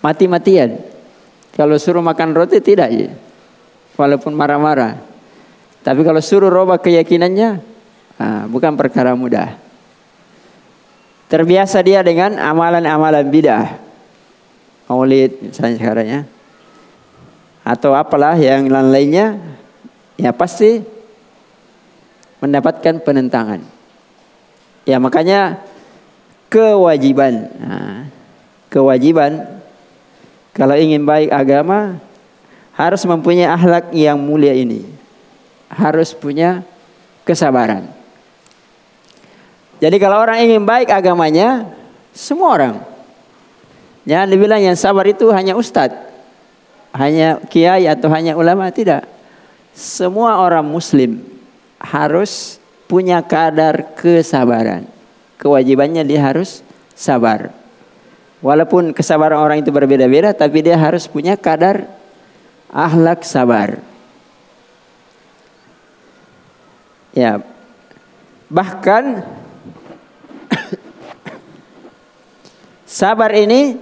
mati-matian. 0.00 0.80
Kalau 1.50 1.74
suruh 1.74 2.04
makan 2.04 2.30
roti 2.36 2.62
tidak 2.62 2.88
ya. 2.94 3.10
Walaupun 3.98 4.38
marah-marah. 4.38 5.00
Tapi 5.82 6.00
kalau 6.06 6.22
suruh 6.22 6.52
robah 6.52 6.78
keyakinannya, 6.78 7.58
ah, 8.22 8.44
bukan 8.46 8.78
perkara 8.78 9.18
mudah. 9.18 9.58
Terbiasa 11.26 11.82
dia 11.82 12.06
dengan 12.06 12.38
amalan-amalan 12.38 13.26
bidah. 13.26 13.82
Maulid 14.86 15.50
misalnya 15.50 15.76
sekarang 15.82 16.06
ya. 16.06 16.20
Atau 17.66 17.98
apalah 17.98 18.38
yang 18.38 18.70
lain-lainnya. 18.70 19.42
Ya 20.14 20.30
pasti 20.30 20.86
mendapatkan 22.46 23.02
penentangan. 23.02 23.60
Ya 24.86 25.02
makanya 25.02 25.60
kewajiban. 26.46 27.50
Nah, 27.58 28.06
kewajiban 28.70 29.60
kalau 30.54 30.78
ingin 30.78 31.02
baik 31.04 31.34
agama 31.34 31.98
harus 32.72 33.02
mempunyai 33.04 33.50
akhlak 33.50 33.90
yang 33.92 34.16
mulia 34.16 34.54
ini. 34.54 34.86
Harus 35.66 36.14
punya 36.14 36.62
kesabaran. 37.26 37.90
Jadi 39.76 39.96
kalau 40.00 40.22
orang 40.22 40.40
ingin 40.46 40.64
baik 40.64 40.88
agamanya, 40.88 41.68
semua 42.16 42.48
orang. 42.56 42.74
Jangan 44.06 44.28
dibilang 44.30 44.62
yang 44.62 44.78
sabar 44.78 45.04
itu 45.10 45.28
hanya 45.34 45.58
ustadz, 45.58 45.98
hanya 46.94 47.42
kiai 47.50 47.84
atau 47.90 48.08
hanya 48.08 48.38
ulama, 48.38 48.70
tidak. 48.72 49.04
Semua 49.76 50.40
orang 50.40 50.64
muslim 50.64 51.35
harus 51.80 52.62
punya 52.86 53.20
kadar 53.24 53.94
kesabaran. 53.98 54.86
Kewajibannya 55.36 56.06
dia 56.06 56.22
harus 56.22 56.62
sabar. 56.96 57.52
Walaupun 58.40 58.94
kesabaran 58.94 59.40
orang 59.40 59.58
itu 59.60 59.72
berbeda-beda, 59.72 60.32
tapi 60.32 60.62
dia 60.62 60.78
harus 60.78 61.08
punya 61.08 61.34
kadar 61.36 61.88
ahlak 62.70 63.24
sabar. 63.26 63.80
Ya, 67.16 67.40
bahkan 68.52 69.24
Sabar 72.86 73.34
ini 73.34 73.76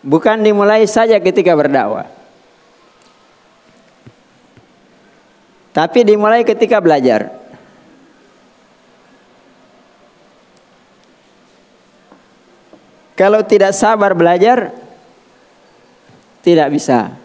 bukan 0.00 0.38
dimulai 0.40 0.86
saja 0.86 1.18
ketika 1.18 1.52
berdakwah. 1.58 2.06
Tapi 5.72 6.04
dimulai 6.04 6.44
ketika 6.44 6.78
belajar. 6.84 7.32
Kalau 13.16 13.40
tidak 13.44 13.72
sabar 13.72 14.12
belajar, 14.12 14.72
tidak 16.44 16.68
bisa. 16.72 17.16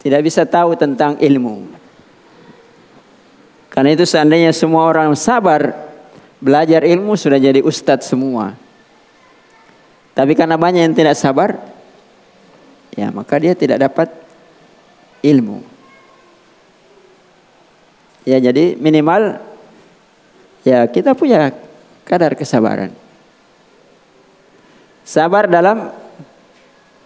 Tidak 0.00 0.20
bisa 0.22 0.46
tahu 0.46 0.78
tentang 0.78 1.18
ilmu. 1.18 1.70
Karena 3.70 3.94
itu 3.94 4.02
seandainya 4.02 4.50
semua 4.50 4.86
orang 4.90 5.14
sabar 5.14 5.74
belajar 6.42 6.82
ilmu 6.82 7.14
sudah 7.14 7.38
jadi 7.38 7.62
ustadz 7.62 8.10
semua. 8.10 8.58
Tapi 10.12 10.34
karena 10.34 10.58
banyak 10.58 10.82
yang 10.90 10.96
tidak 10.96 11.14
sabar, 11.14 11.54
ya 12.98 13.14
maka 13.14 13.38
dia 13.38 13.54
tidak 13.54 13.78
dapat 13.78 14.10
ilmu. 15.22 15.69
Ya 18.28 18.36
jadi 18.36 18.76
minimal 18.76 19.40
ya 20.66 20.84
kita 20.88 21.16
punya 21.16 21.52
kadar 22.04 22.36
kesabaran. 22.36 22.92
Sabar 25.06 25.48
dalam 25.48 25.90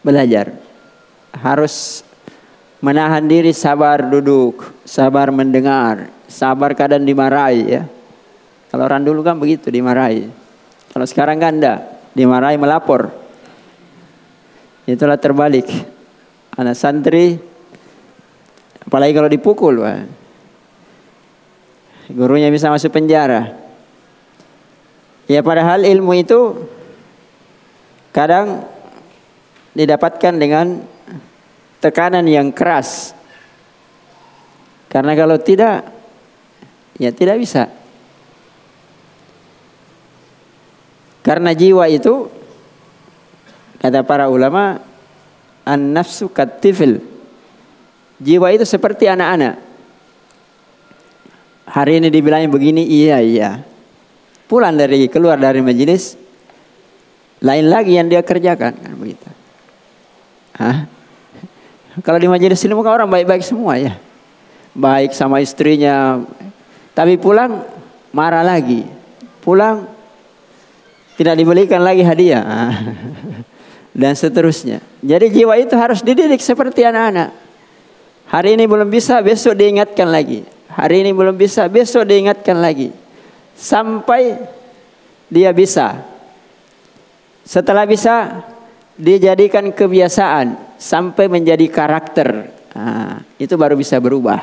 belajar. 0.05 0.53
Harus 1.35 2.07
menahan 2.79 3.25
diri 3.25 3.51
sabar 3.51 4.07
duduk, 4.07 4.71
sabar 4.87 5.33
mendengar, 5.35 6.13
sabar 6.29 6.77
kadang 6.77 7.03
dimarahi 7.03 7.63
ya. 7.65 7.83
Kalau 8.71 8.85
orang 8.91 9.03
dulu 9.07 9.23
kan 9.23 9.39
begitu 9.39 9.71
dimarahi. 9.71 10.29
Kalau 10.91 11.07
sekarang 11.07 11.39
kan 11.39 11.59
enggak, 11.59 11.79
dimarahi 12.15 12.59
melapor. 12.59 13.11
Itulah 14.85 15.19
terbalik. 15.19 15.67
Anak 16.55 16.79
santri 16.79 17.41
apalagi 18.85 19.13
kalau 19.17 19.31
dipukul, 19.31 19.83
Pak. 19.83 20.24
Gurunya 22.13 22.53
bisa 22.53 22.69
masuk 22.69 22.93
penjara. 22.93 23.57
Ya 25.25 25.41
padahal 25.41 25.89
ilmu 25.89 26.13
itu 26.21 26.69
kadang 28.13 28.69
didapatkan 29.73 30.35
dengan 30.37 30.85
tekanan 31.81 32.29
yang 32.29 32.53
keras. 32.53 33.17
Karena 34.93 35.17
kalau 35.17 35.41
tidak, 35.41 35.91
ya 37.01 37.11
tidak 37.11 37.41
bisa. 37.41 37.67
Karena 41.25 41.57
jiwa 41.57 41.89
itu, 41.89 42.29
kata 43.81 44.05
para 44.05 44.29
ulama, 44.29 44.77
an-nafsu 45.65 46.29
katifil. 46.29 47.01
Jiwa 48.21 48.53
itu 48.53 48.69
seperti 48.69 49.09
anak-anak. 49.09 49.64
Hari 51.65 52.01
ini 52.01 52.09
dibilangin 52.13 52.53
begini, 52.53 52.85
iya, 52.85 53.25
iya. 53.25 53.51
Pulang 54.45 54.77
dari, 54.77 55.09
keluar 55.09 55.41
dari 55.41 55.65
majelis, 55.65 56.15
lain 57.41 57.67
lagi 57.73 57.97
yang 57.97 58.09
dia 58.09 58.21
kerjakan. 58.21 58.73
Kan 58.77 58.93
begitu. 59.01 59.29
Hah? 60.61 60.87
Kalau 62.03 62.19
di 62.19 62.27
majelis 62.27 62.61
ilmu 62.65 62.83
kan 62.83 63.01
orang 63.03 63.11
baik-baik 63.11 63.45
semua 63.45 63.79
ya. 63.79 63.97
Baik 64.75 65.15
sama 65.15 65.39
istrinya. 65.39 66.21
Tapi 66.93 67.17
pulang 67.17 67.63
marah 68.11 68.43
lagi. 68.43 68.83
Pulang 69.41 69.87
tidak 71.15 71.39
dibelikan 71.39 71.81
lagi 71.81 72.03
hadiah. 72.03 72.43
Dan 74.01 74.19
seterusnya. 74.19 74.83
Jadi 74.99 75.31
jiwa 75.31 75.55
itu 75.55 75.79
harus 75.79 76.03
dididik 76.03 76.43
seperti 76.43 76.83
anak-anak. 76.83 77.31
Hari 78.27 78.59
ini 78.59 78.67
belum 78.67 78.91
bisa, 78.91 79.23
besok 79.23 79.55
diingatkan 79.55 80.11
lagi. 80.11 80.43
Hari 80.75 81.07
ini 81.07 81.15
belum 81.15 81.39
bisa, 81.39 81.71
besok 81.71 82.11
diingatkan 82.11 82.59
lagi. 82.59 82.91
Sampai 83.55 84.35
dia 85.31 85.55
bisa. 85.55 86.03
Setelah 87.47 87.87
bisa, 87.87 88.43
dijadikan 88.99 89.71
kebiasaan 89.71 90.79
sampai 90.79 91.31
menjadi 91.31 91.67
karakter. 91.71 92.51
Nah, 92.75 93.23
itu 93.39 93.55
baru 93.55 93.79
bisa 93.79 94.03
berubah. 94.03 94.43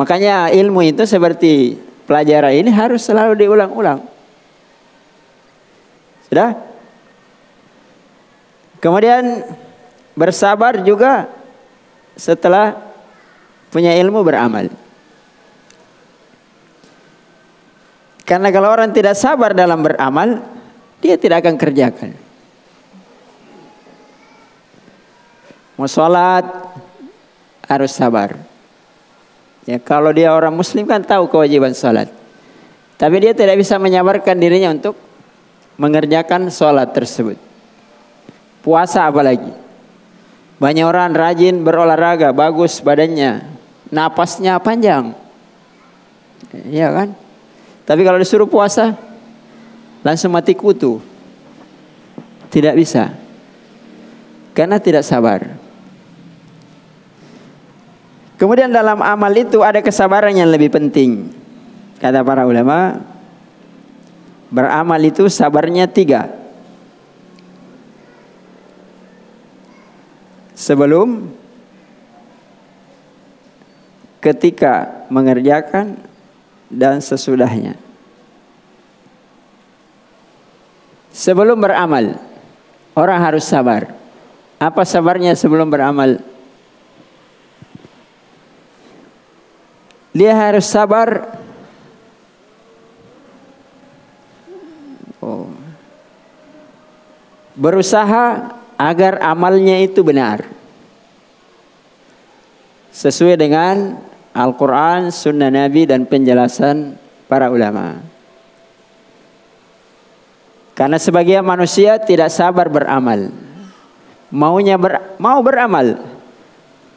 Makanya 0.00 0.48
ilmu 0.48 0.80
itu 0.80 1.04
seperti 1.04 1.76
pelajaran 2.08 2.56
ini 2.56 2.72
harus 2.72 3.04
selalu 3.04 3.36
diulang-ulang. 3.36 4.00
Sudah? 6.24 6.56
Kemudian 8.80 9.44
bersabar 10.16 10.80
juga 10.86 11.28
setelah 12.16 12.87
punya 13.68 13.96
ilmu 13.96 14.24
beramal. 14.24 14.68
Karena 18.28 18.52
kalau 18.52 18.68
orang 18.68 18.92
tidak 18.92 19.16
sabar 19.16 19.56
dalam 19.56 19.80
beramal, 19.80 20.44
dia 21.00 21.16
tidak 21.16 21.44
akan 21.44 21.56
kerjakan. 21.56 22.12
Mau 25.80 25.88
sholat 25.88 26.44
harus 27.64 27.92
sabar. 27.94 28.36
Ya, 29.64 29.80
kalau 29.80 30.12
dia 30.12 30.32
orang 30.32 30.52
muslim 30.52 30.84
kan 30.84 31.00
tahu 31.00 31.28
kewajiban 31.28 31.72
sholat. 31.72 32.12
Tapi 32.98 33.16
dia 33.22 33.32
tidak 33.32 33.56
bisa 33.60 33.80
menyabarkan 33.80 34.36
dirinya 34.36 34.76
untuk 34.76 34.98
mengerjakan 35.80 36.52
sholat 36.52 36.92
tersebut. 36.92 37.38
Puasa 38.60 39.08
apalagi. 39.08 39.54
Banyak 40.58 40.84
orang 40.84 41.14
rajin 41.14 41.62
berolahraga, 41.62 42.34
bagus 42.34 42.82
badannya. 42.82 43.57
Napasnya 43.88 44.60
panjang. 44.60 45.16
Iya 46.52 46.92
kan? 46.92 47.08
Tapi 47.88 48.04
kalau 48.04 48.20
disuruh 48.20 48.48
puasa, 48.48 48.92
langsung 50.04 50.32
mati 50.32 50.52
kutu. 50.52 51.00
Tidak 52.52 52.74
bisa. 52.76 53.12
Karena 54.52 54.76
tidak 54.76 55.04
sabar. 55.04 55.56
Kemudian 58.38 58.70
dalam 58.70 59.02
amal 59.02 59.32
itu 59.34 59.64
ada 59.66 59.82
kesabaran 59.82 60.30
yang 60.30 60.46
lebih 60.46 60.70
penting. 60.70 61.34
Kata 61.98 62.22
para 62.22 62.46
ulama, 62.46 63.02
beramal 64.46 65.00
itu 65.02 65.26
sabarnya 65.26 65.90
tiga. 65.90 66.30
Sebelum, 70.54 71.34
ketika 74.18 75.06
mengerjakan, 75.08 76.08
dan 76.68 77.00
sesudahnya. 77.00 77.74
Sebelum 81.10 81.58
beramal, 81.58 82.20
orang 82.94 83.18
harus 83.18 83.42
sabar. 83.48 83.90
Apa 84.60 84.84
sabarnya 84.84 85.34
sebelum 85.34 85.66
beramal? 85.66 86.20
Dia 90.14 90.36
harus 90.36 90.68
sabar. 90.68 91.40
Oh. 95.18 95.50
Berusaha 97.58 98.54
agar 98.78 99.18
amalnya 99.22 99.82
itu 99.82 100.06
benar. 100.06 100.46
Sesuai 102.94 103.38
dengan 103.38 104.07
Al-Quran, 104.38 105.10
Sunnah 105.10 105.50
Nabi 105.50 105.82
dan 105.82 106.06
penjelasan 106.06 106.94
para 107.26 107.50
ulama. 107.50 107.98
Karena 110.78 110.94
sebagian 110.94 111.42
manusia 111.42 111.98
tidak 111.98 112.30
sabar 112.30 112.70
beramal. 112.70 113.34
Maunya 114.30 114.78
ber, 114.78 115.18
mau 115.18 115.42
beramal, 115.42 115.98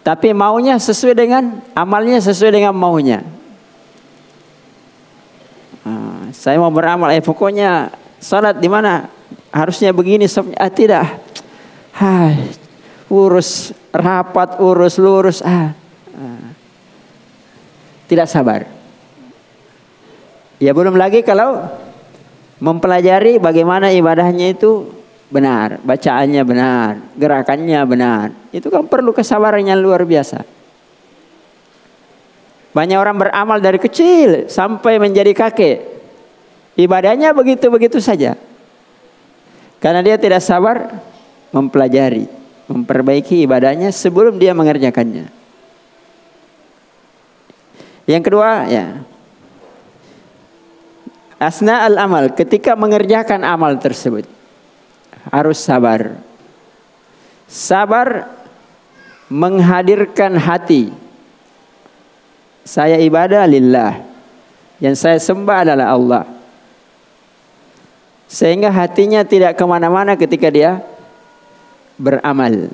tapi 0.06 0.38
maunya 0.38 0.78
sesuai 0.78 1.18
dengan 1.18 1.66
amalnya 1.74 2.22
sesuai 2.22 2.62
dengan 2.62 2.78
maunya. 2.78 3.26
Nah, 5.82 6.30
saya 6.30 6.62
mau 6.62 6.70
beramal, 6.70 7.10
eh 7.10 7.26
pokoknya 7.26 7.90
salat 8.22 8.62
di 8.62 8.70
mana 8.70 9.10
harusnya 9.50 9.90
begini, 9.90 10.30
ah 10.62 10.70
tidak. 10.70 11.18
Hai, 11.98 12.54
urus 13.10 13.74
rapat, 13.90 14.62
urus 14.62 15.02
lurus, 15.02 15.42
ah. 15.42 15.50
ah. 15.50 15.81
Tidak 18.12 18.28
sabar. 18.28 18.68
Ya 20.60 20.76
belum 20.76 21.00
lagi 21.00 21.24
kalau 21.24 21.64
mempelajari 22.60 23.40
bagaimana 23.40 23.96
ibadahnya 23.96 24.52
itu 24.52 24.92
benar, 25.32 25.80
bacaannya 25.80 26.44
benar, 26.44 27.00
gerakannya 27.16 27.80
benar. 27.88 28.36
Itu 28.52 28.68
kan 28.68 28.92
perlu 28.92 29.16
kesabaran 29.16 29.64
yang 29.64 29.80
luar 29.80 30.04
biasa. 30.04 30.44
Banyak 32.76 33.00
orang 33.00 33.16
beramal 33.16 33.64
dari 33.64 33.80
kecil 33.80 34.52
sampai 34.52 35.00
menjadi 35.00 35.32
kakek. 35.32 35.80
Ibadahnya 36.76 37.32
begitu-begitu 37.32 38.04
saja. 38.04 38.36
Karena 39.80 40.04
dia 40.04 40.20
tidak 40.20 40.44
sabar 40.44 41.00
mempelajari, 41.56 42.28
memperbaiki 42.68 43.48
ibadahnya 43.48 43.88
sebelum 43.96 44.36
dia 44.36 44.52
mengerjakannya. 44.52 45.41
Yang 48.12 48.24
kedua, 48.28 48.68
ya. 48.68 49.08
Asna 51.42 51.88
al-amal, 51.88 52.36
ketika 52.38 52.78
mengerjakan 52.78 53.42
amal 53.42 53.80
tersebut 53.80 54.30
harus 55.32 55.58
sabar. 55.58 56.20
Sabar 57.48 58.30
menghadirkan 59.32 60.36
hati. 60.38 60.92
Saya 62.68 63.00
ibadah 63.02 63.48
lillah. 63.48 64.04
Yang 64.78 64.96
saya 65.02 65.18
sembah 65.18 65.58
adalah 65.66 65.88
Allah. 65.94 66.24
Sehingga 68.32 68.72
hatinya 68.72 69.26
tidak 69.28 69.60
ke 69.60 69.64
mana-mana 69.68 70.16
ketika 70.16 70.48
dia 70.48 70.80
beramal. 72.00 72.72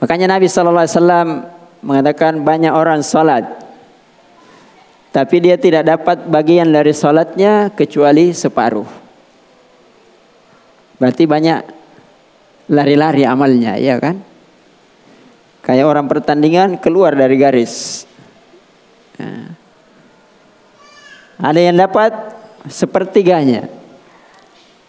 Makanya 0.00 0.38
Nabi 0.38 0.46
Shallallahu 0.48 0.82
Alaihi 0.82 0.96
Wasallam 0.98 1.28
mengatakan 1.82 2.40
banyak 2.40 2.70
orang 2.70 3.02
salat, 3.02 3.44
tapi 5.12 5.44
dia 5.44 5.60
tidak 5.60 5.84
dapat 5.84 6.24
bagian 6.30 6.70
dari 6.72 6.94
salatnya 6.96 7.68
kecuali 7.74 8.32
separuh. 8.32 8.88
Berarti 10.96 11.26
banyak 11.26 11.60
lari-lari 12.70 13.26
amalnya, 13.26 13.74
ya 13.76 13.98
kan? 13.98 14.22
Kayak 15.62 15.86
orang 15.90 16.06
pertandingan 16.06 16.78
keluar 16.78 17.12
dari 17.18 17.36
garis. 17.36 18.06
Nah. 19.18 19.58
Ada 21.42 21.58
yang 21.58 21.74
dapat 21.74 22.14
sepertiganya. 22.70 23.66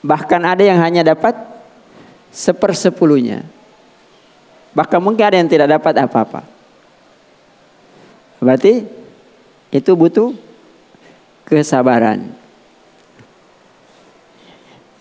Bahkan 0.05 0.41
ada 0.45 0.61
yang 0.61 0.77
hanya 0.77 1.01
dapat 1.01 1.33
sepersepuluhnya. 2.29 3.41
Bahkan 4.77 5.01
mungkin 5.01 5.25
ada 5.25 5.37
yang 5.41 5.49
tidak 5.49 5.69
dapat 5.81 5.97
apa-apa. 5.97 6.52
Berarti 8.43 8.83
itu 9.71 9.91
butuh 9.95 10.35
kesabaran. 11.47 12.35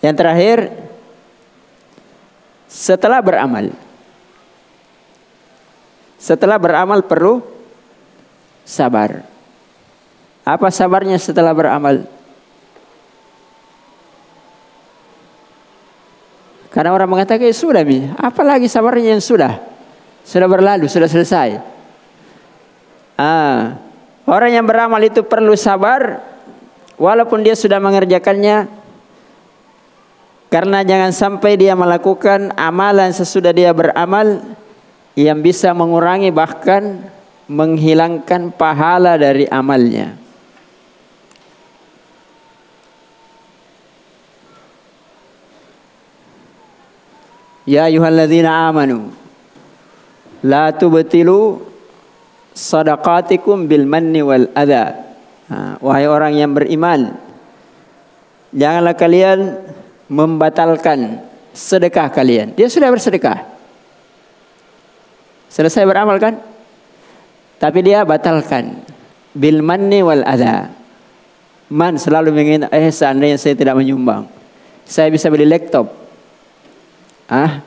Yang 0.03 0.15
terakhir, 0.19 0.57
setelah 2.67 3.19
beramal. 3.23 3.71
Setelah 6.17 6.57
beramal 6.59 7.03
perlu 7.03 7.43
sabar. 8.63 9.23
Apa 10.43 10.67
sabarnya 10.71 11.15
setelah 11.19 11.55
beramal? 11.55 12.03
Karena 16.73 16.89
orang 16.89 17.05
mengatakan 17.05 17.45
ya 17.45 17.53
sudah 17.53 17.85
mi, 17.85 18.09
apalagi 18.17 18.65
sabarnya 18.65 19.13
yang 19.13 19.21
sudah, 19.21 19.61
sudah 20.25 20.49
berlalu, 20.49 20.89
sudah 20.89 21.05
selesai. 21.05 21.72
Ah, 23.23 23.79
orang 24.27 24.51
yang 24.51 24.67
beramal 24.67 24.99
itu 24.99 25.23
perlu 25.23 25.55
sabar, 25.55 26.19
walaupun 26.99 27.39
dia 27.39 27.55
sudah 27.55 27.79
mengerjakannya, 27.79 28.67
karena 30.51 30.83
jangan 30.83 31.15
sampai 31.15 31.55
dia 31.55 31.71
melakukan 31.71 32.51
amalan 32.59 33.15
sesudah 33.15 33.55
dia 33.55 33.71
beramal 33.71 34.43
yang 35.15 35.39
bisa 35.39 35.71
mengurangi 35.71 36.35
bahkan 36.35 36.99
menghilangkan 37.47 38.51
pahala 38.51 39.15
dari 39.15 39.47
amalnya. 39.47 40.19
Ya 47.63 47.87
ayyuhalladzina 47.87 48.67
amanu 48.67 49.15
la 50.43 50.75
tubtilu 50.75 51.72
sadaqatikum 52.53 53.67
bil 53.67 53.85
manni 53.89 54.21
wal 54.21 54.47
adha. 54.53 55.13
Wahai 55.83 56.07
orang 56.09 56.33
yang 56.33 56.55
beriman, 56.55 57.13
janganlah 58.55 58.95
kalian 58.97 59.59
membatalkan 60.09 61.21
sedekah 61.53 62.09
kalian. 62.09 62.57
Dia 62.57 62.71
sudah 62.71 62.89
bersedekah. 62.89 63.45
Selesai 65.53 65.85
beramal 65.85 66.17
kan? 66.17 66.41
Tapi 67.61 67.79
dia 67.85 68.01
batalkan 68.01 68.81
bil 69.37 69.61
manni 69.61 70.01
wal 70.01 70.25
adha. 70.25 70.73
Man 71.73 71.97
selalu 71.97 72.33
ingin 72.37 72.61
eh 72.69 72.89
seandainya 72.89 73.37
saya 73.37 73.53
tidak 73.53 73.77
menyumbang. 73.77 74.25
Saya 74.85 75.09
bisa 75.09 75.31
beli 75.31 75.47
laptop 75.47 76.03
Ah, 77.33 77.63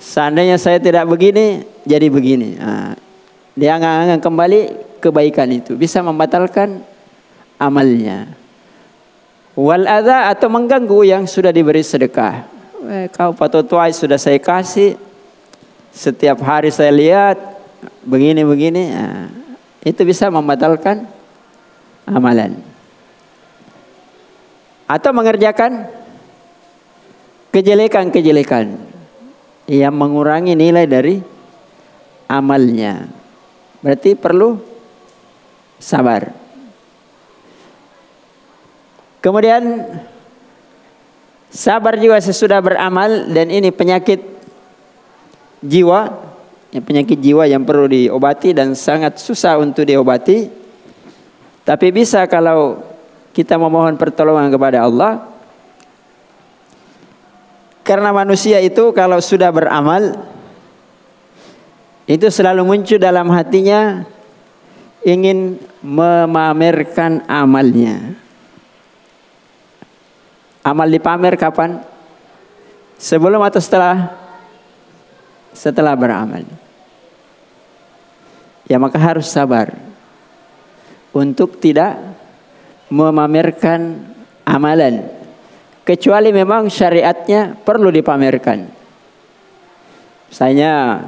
seandainya 0.00 0.56
saya 0.56 0.80
tidak 0.80 1.04
begini, 1.04 1.62
jadi 1.84 2.08
begini. 2.08 2.56
Ah, 2.56 2.96
dia 3.58 3.74
akan 3.74 4.22
kembali 4.22 4.60
kebaikan 5.02 5.50
itu, 5.50 5.74
bisa 5.74 5.98
membatalkan 5.98 6.78
amalnya. 7.58 8.30
Wal 9.58 9.90
adha 9.90 10.30
atau 10.30 10.46
mengganggu 10.46 11.02
yang 11.02 11.26
sudah 11.26 11.50
diberi 11.50 11.82
sedekah. 11.82 12.46
Eh, 12.86 13.10
kau 13.10 13.34
patotuai 13.34 13.90
sudah 13.90 14.14
saya 14.14 14.38
kasih, 14.38 14.94
setiap 15.90 16.38
hari 16.46 16.70
saya 16.70 16.94
lihat 16.94 17.36
begini-begini, 18.06 18.94
ah, 18.94 19.26
itu 19.82 19.98
bisa 20.06 20.30
membatalkan 20.30 21.10
amalan. 22.06 22.62
Atau 24.86 25.10
mengerjakan 25.10 25.90
kejelekan-kejelekan 27.50 28.78
yang 29.66 29.92
mengurangi 29.92 30.54
nilai 30.54 30.86
dari 30.86 31.18
amalnya. 32.30 33.17
Berarti 33.78 34.18
perlu 34.18 34.58
sabar. 35.78 36.34
Kemudian 39.18 39.86
sabar 41.50 41.98
juga 41.98 42.22
sesudah 42.22 42.62
beramal 42.62 43.30
dan 43.30 43.50
ini 43.50 43.70
penyakit 43.74 44.22
jiwa, 45.62 46.00
ya 46.70 46.80
penyakit 46.82 47.18
jiwa 47.18 47.46
yang 47.46 47.66
perlu 47.66 47.90
diobati 47.90 48.54
dan 48.54 48.78
sangat 48.78 49.18
susah 49.18 49.58
untuk 49.58 49.86
diobati. 49.86 50.50
Tapi 51.66 51.86
bisa 51.90 52.24
kalau 52.30 52.80
kita 53.34 53.58
memohon 53.58 53.98
pertolongan 53.98 54.48
kepada 54.50 54.86
Allah, 54.86 55.28
karena 57.82 58.10
manusia 58.14 58.62
itu 58.62 58.90
kalau 58.94 59.18
sudah 59.18 59.50
beramal 59.52 60.14
itu 62.08 62.32
selalu 62.32 62.64
muncul 62.64 62.96
dalam 62.96 63.28
hatinya 63.28 64.08
ingin 65.04 65.60
memamerkan 65.84 67.20
amalnya. 67.28 68.16
Amal 70.64 70.88
dipamer 70.88 71.36
kapan? 71.36 71.84
Sebelum 72.96 73.44
atau 73.44 73.60
setelah? 73.60 74.16
Setelah 75.52 75.92
beramal. 75.92 76.48
Ya 78.64 78.80
maka 78.80 78.96
harus 78.96 79.28
sabar 79.28 79.76
untuk 81.12 81.60
tidak 81.60 81.96
memamerkan 82.88 84.00
amalan 84.48 85.08
kecuali 85.84 86.32
memang 86.32 86.72
syariatnya 86.72 87.56
perlu 87.64 87.92
dipamerkan. 87.92 88.68
Misalnya 90.28 91.04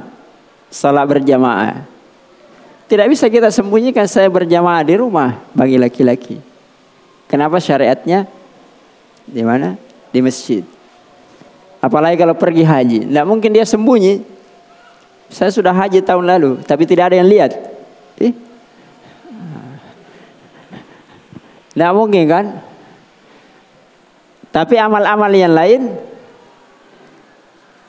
salat 0.71 1.03
berjamaah. 1.03 1.83
Tidak 2.87 3.07
bisa 3.07 3.27
kita 3.27 3.51
sembunyikan 3.51 4.07
saya 4.07 4.31
berjamaah 4.31 4.83
di 4.83 4.95
rumah 4.95 5.39
bagi 5.51 5.75
laki-laki. 5.75 6.39
Kenapa 7.27 7.59
syariatnya 7.59 8.27
di 9.23 9.43
mana? 9.43 9.75
Di 10.11 10.19
masjid. 10.19 10.63
Apalagi 11.79 12.19
kalau 12.19 12.35
pergi 12.35 12.63
haji, 12.63 12.99
tidak 13.07 13.25
mungkin 13.27 13.51
dia 13.51 13.63
sembunyi. 13.63 14.23
Saya 15.31 15.47
sudah 15.47 15.71
haji 15.71 16.03
tahun 16.03 16.27
lalu, 16.27 16.51
tapi 16.67 16.83
tidak 16.83 17.11
ada 17.11 17.23
yang 17.23 17.31
lihat. 17.31 17.55
Eh? 18.19 18.35
Tidak 21.71 21.91
mungkin 21.95 22.23
kan? 22.27 22.45
Tapi 24.51 24.75
amal-amal 24.75 25.31
yang 25.31 25.55
lain 25.55 25.95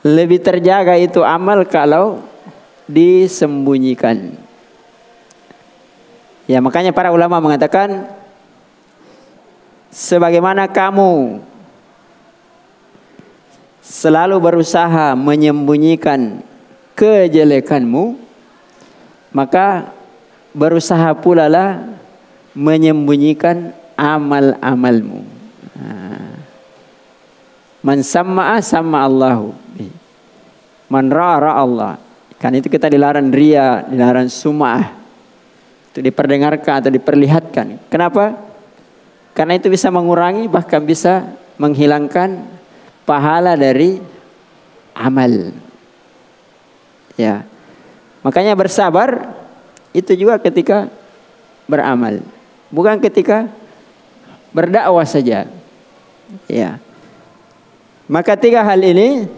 lebih 0.07 0.39
terjaga 0.39 0.95
itu 0.95 1.19
amal 1.19 1.67
kalau 1.67 2.23
disembunyikan. 2.87 4.35
Ya 6.49 6.59
makanya 6.59 6.91
para 6.91 7.11
ulama 7.15 7.39
mengatakan 7.39 8.11
sebagaimana 9.87 10.67
kamu 10.67 11.39
selalu 13.79 14.35
berusaha 14.39 15.15
menyembunyikan 15.15 16.43
kejelekanmu 16.99 18.19
maka 19.33 19.91
berusaha 20.53 21.15
pula 21.17 21.49
lah 21.49 21.81
menyembunyikan 22.53 23.73
amal-amalmu. 23.97 25.25
Man 27.83 27.99
samma'a 27.99 28.63
sama 28.63 29.03
Allahu. 29.03 29.51
Man 30.87 31.11
ra'a 31.11 31.51
Allah. 31.59 31.99
Kan 32.43 32.59
itu 32.59 32.67
kita 32.67 32.91
dilarang 32.91 33.31
ria, 33.31 33.87
dilarang 33.87 34.27
sum'ah. 34.27 34.91
Itu 35.95 36.03
diperdengarkan 36.03 36.83
atau 36.83 36.91
diperlihatkan. 36.91 37.87
Kenapa? 37.87 38.35
Karena 39.31 39.55
itu 39.55 39.71
bisa 39.71 39.87
mengurangi 39.87 40.51
bahkan 40.51 40.83
bisa 40.83 41.23
menghilangkan 41.55 42.43
pahala 43.07 43.55
dari 43.55 44.03
amal. 44.91 45.55
Ya. 47.15 47.47
Makanya 48.27 48.59
bersabar 48.59 49.39
itu 49.95 50.11
juga 50.11 50.35
ketika 50.35 50.91
beramal. 51.63 52.19
Bukan 52.67 52.99
ketika 52.99 53.47
berdakwah 54.51 55.07
saja. 55.07 55.47
Ya. 56.51 56.75
Maka 58.11 58.35
tiga 58.35 58.67
hal 58.67 58.83
ini 58.83 59.31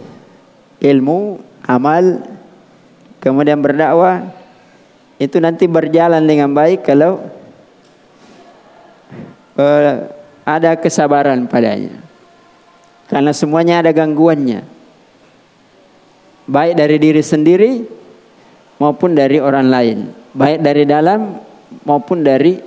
ilmu, 0.82 1.38
amal, 1.70 2.35
kemudian 3.26 3.58
berdakwah 3.58 4.30
itu 5.18 5.42
nanti 5.42 5.66
berjalan 5.66 6.22
dengan 6.22 6.54
baik 6.54 6.86
kalau 6.86 7.26
uh, 9.58 9.94
ada 10.46 10.78
kesabaran 10.78 11.50
padanya. 11.50 11.98
Karena 13.10 13.34
semuanya 13.34 13.82
ada 13.82 13.90
gangguannya. 13.90 14.62
Baik 16.46 16.74
dari 16.78 16.98
diri 17.02 17.24
sendiri 17.26 17.72
maupun 18.78 19.18
dari 19.18 19.42
orang 19.42 19.68
lain. 19.70 19.98
Baik 20.36 20.62
dari 20.62 20.84
dalam 20.86 21.42
maupun 21.82 22.22
dari 22.22 22.62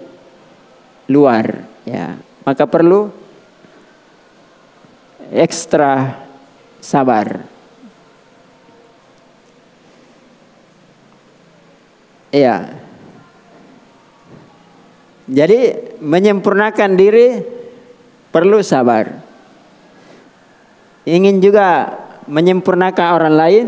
luar. 1.06 1.62
Ya, 1.86 2.18
maka 2.42 2.66
perlu 2.66 3.12
ekstra 5.30 6.18
sabar. 6.80 7.57
Iya. 12.28 12.76
Jadi 15.28 15.60
menyempurnakan 16.00 16.90
diri 16.96 17.40
perlu 18.32 18.64
sabar. 18.64 19.20
Ingin 21.04 21.40
juga 21.40 21.96
menyempurnakan 22.28 23.06
orang 23.16 23.34
lain 23.36 23.66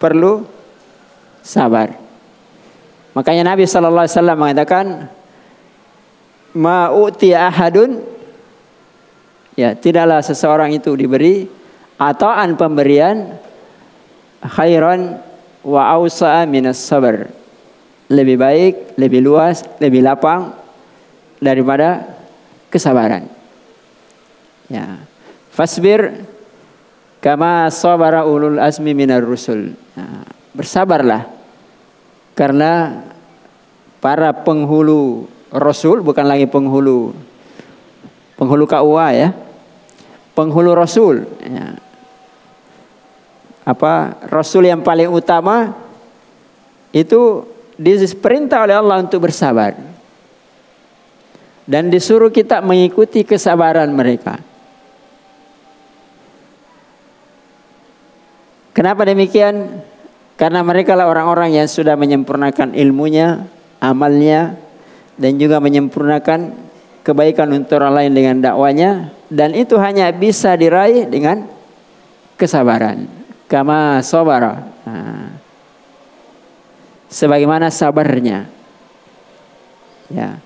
perlu 0.00 0.44
sabar. 1.44 1.92
Makanya 3.12 3.52
Nabi 3.54 3.68
sallallahu 3.68 4.04
alaihi 4.04 4.16
wasallam 4.16 4.38
mengatakan 4.40 4.86
ma'uti 6.56 7.36
ahadun 7.36 8.00
ya 9.54 9.76
tidaklah 9.76 10.24
seseorang 10.24 10.74
itu 10.74 10.92
diberi 10.96 11.46
atauan 12.00 12.58
pemberian 12.58 13.38
khairan 14.42 15.20
wa 15.62 15.82
ausa'a 15.94 16.48
minas 16.48 16.80
sabar. 16.80 17.43
Lebih 18.12 18.36
baik, 18.36 18.74
lebih 19.00 19.20
luas, 19.24 19.64
lebih 19.80 20.04
lapang 20.04 20.52
daripada 21.40 22.04
kesabaran. 22.68 23.28
Ya. 24.68 25.00
Fasbir 25.54 26.26
Kama 27.24 27.72
sabara 27.72 28.28
ulul 28.28 28.60
azmi 28.60 28.92
minar 28.92 29.24
rusul. 29.24 29.72
Nah, 29.96 30.28
bersabarlah. 30.52 31.24
Karena 32.36 33.00
para 33.96 34.44
penghulu 34.44 35.24
rasul 35.48 36.04
bukan 36.04 36.28
lagi 36.28 36.44
penghulu 36.44 37.16
penghulu 38.36 38.68
KUA 38.68 39.08
ya. 39.16 39.28
Penghulu 40.36 40.76
rasul 40.76 41.24
ya. 41.40 41.80
Apa 43.64 44.20
rasul 44.28 44.68
yang 44.68 44.84
paling 44.84 45.08
utama 45.08 45.72
itu 46.92 47.48
diperintah 47.78 48.64
oleh 48.64 48.76
Allah 48.78 49.02
untuk 49.02 49.26
bersabar. 49.26 49.74
Dan 51.64 51.88
disuruh 51.88 52.28
kita 52.28 52.60
mengikuti 52.60 53.24
kesabaran 53.24 53.88
mereka. 53.88 54.36
Kenapa 58.74 59.06
demikian? 59.08 59.80
Karena 60.34 60.66
mereka 60.66 60.98
lah 60.98 61.06
orang-orang 61.06 61.54
yang 61.54 61.70
sudah 61.70 61.94
menyempurnakan 61.94 62.74
ilmunya, 62.74 63.46
amalnya, 63.78 64.58
dan 65.14 65.38
juga 65.38 65.62
menyempurnakan 65.62 66.58
kebaikan 67.06 67.54
untuk 67.54 67.78
orang 67.78 68.02
lain 68.02 68.12
dengan 68.12 68.36
dakwanya. 68.42 69.14
Dan 69.30 69.54
itu 69.54 69.78
hanya 69.78 70.10
bisa 70.10 70.58
diraih 70.58 71.06
dengan 71.06 71.46
kesabaran. 72.34 73.06
Kama 73.46 74.02
sabara. 74.02 74.68
Nah. 74.84 75.33
Sebagaimana 77.14 77.70
sabarnya. 77.70 78.50
Ya. 80.10 80.42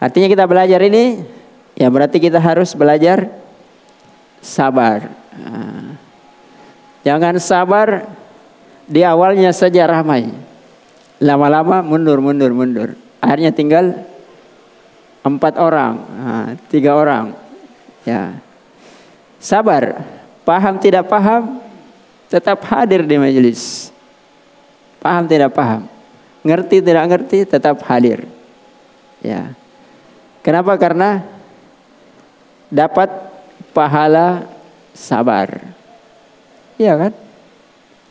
Artinya 0.00 0.32
kita 0.32 0.48
belajar 0.48 0.80
ini, 0.80 1.20
ya 1.76 1.92
berarti 1.92 2.16
kita 2.16 2.40
harus 2.40 2.72
belajar 2.72 3.28
sabar. 4.40 5.12
Nah. 5.36 6.00
Jangan 7.04 7.36
sabar 7.36 8.08
di 8.88 9.04
awalnya 9.04 9.52
saja 9.52 9.84
ramai. 9.84 10.32
Lama-lama 11.20 11.84
mundur, 11.84 12.24
mundur, 12.24 12.56
mundur. 12.56 12.88
Akhirnya 13.20 13.52
tinggal 13.52 14.08
empat 15.20 15.60
orang, 15.60 15.94
nah, 16.16 16.48
tiga 16.72 16.96
orang. 16.96 17.36
Ya, 18.08 18.40
sabar. 19.36 20.00
Paham 20.48 20.80
tidak 20.80 21.12
paham, 21.12 21.60
tetap 22.32 22.64
hadir 22.72 23.04
di 23.04 23.20
majelis. 23.20 23.92
Paham 24.98 25.30
tidak 25.30 25.54
paham, 25.54 25.86
ngerti 26.42 26.82
tidak 26.82 27.04
ngerti, 27.06 27.46
tetap 27.46 27.78
hadir. 27.86 28.26
Ya, 29.22 29.54
kenapa? 30.42 30.74
Karena 30.74 31.22
dapat 32.66 33.06
pahala 33.70 34.46
sabar. 34.90 35.62
Iya 36.78 36.94
kan? 36.98 37.12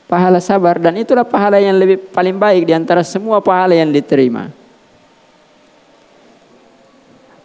Pahala 0.08 0.40
sabar 0.40 0.80
dan 0.80 0.96
itulah 0.96 1.28
pahala 1.28 1.60
yang 1.60 1.76
lebih 1.76 2.00
paling 2.16 2.40
baik 2.40 2.64
di 2.64 2.72
antara 2.72 3.04
semua 3.04 3.44
pahala 3.44 3.76
yang 3.76 3.92
diterima. 3.92 4.48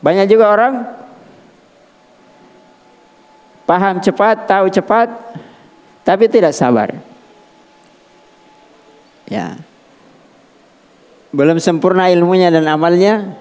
Banyak 0.03 0.27
juga 0.31 0.51
orang 0.51 0.75
paham 3.67 4.03
cepat, 4.03 4.47
tahu 4.47 4.67
cepat, 4.71 5.09
tapi 6.03 6.27
tidak 6.31 6.55
sabar. 6.55 6.95
Ya. 9.33 9.57
Belum 11.33 11.57
sempurna 11.57 12.13
ilmunya 12.13 12.53
dan 12.53 12.69
amalnya, 12.69 13.33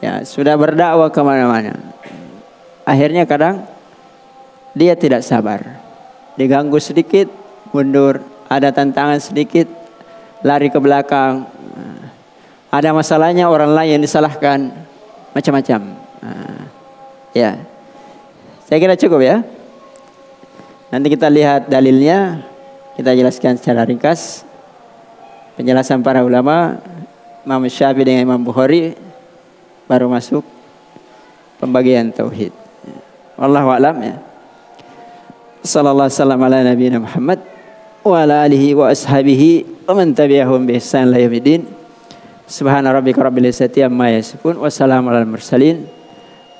ya 0.00 0.24
sudah 0.24 0.56
berdakwah 0.56 1.12
ke 1.12 1.20
mana-mana. 1.20 1.76
Akhirnya 2.88 3.28
kadang 3.28 3.68
dia 4.72 4.96
tidak 4.96 5.20
sabar 5.20 5.60
diganggu 6.40 6.80
sedikit 6.80 7.28
mundur, 7.76 8.24
ada 8.48 8.72
tantangan 8.72 9.20
sedikit 9.20 9.68
lari 10.40 10.72
ke 10.72 10.80
belakang. 10.80 11.44
Ada 12.72 12.96
masalahnya 12.96 13.52
orang 13.52 13.76
lain 13.76 14.00
yang 14.00 14.04
disalahkan 14.04 14.72
macam-macam. 15.36 15.80
Ya. 17.36 17.60
Saya 18.64 18.78
kira 18.80 18.96
cukup 18.96 19.20
ya. 19.20 19.44
Nanti 20.88 21.12
kita 21.12 21.28
lihat 21.28 21.68
dalilnya, 21.68 22.40
kita 22.96 23.12
jelaskan 23.12 23.60
secara 23.60 23.84
ringkas. 23.84 24.47
Penjelasan 25.58 26.06
para 26.06 26.22
ulama, 26.22 26.78
Imam 27.42 27.66
Syafi'i 27.66 28.06
dengan 28.06 28.22
Imam 28.30 28.38
Bukhari 28.46 28.94
baru 29.90 30.06
masuk 30.06 30.46
pembagian 31.58 32.14
tauhid. 32.14 32.54
Wallahu 33.34 33.74
a'lam 33.74 33.96
ya. 33.98 34.16
Sallallahu 35.66 36.06
alaihi 36.06 36.46
ala 36.46 36.58
nabiyina 36.62 37.02
Muhammad 37.02 37.42
wa 38.06 38.22
ala 38.22 38.46
alihi 38.46 38.78
wa 38.78 38.86
ashabihi 38.86 39.82
wa 39.90 39.98
man 39.98 40.14
tabi'ahum 40.14 40.62
bi 40.62 40.78
ihsan 40.78 41.10
ila 41.10 41.18
yaumil 41.18 41.66
Subhana 42.48 42.94
rabbika 42.94 43.20
rabbil 43.20 43.50
izzati 43.50 43.84
amma 43.84 44.08
yasifun 44.08 44.56
wa 44.56 44.72
salamun 44.72 45.12
alal 45.12 45.28
mursalin 45.28 45.84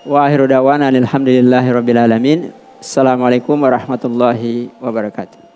wa 0.05 0.29
akhiru 0.29 0.45
da'wana 0.45 0.93
alhamdulillahi 0.93 1.69
rabbil 1.73 1.97
alamin. 2.03 2.41
Assalamualaikum 2.83 3.57
warahmatullahi 3.57 4.69
wabarakatuh. 4.85 5.48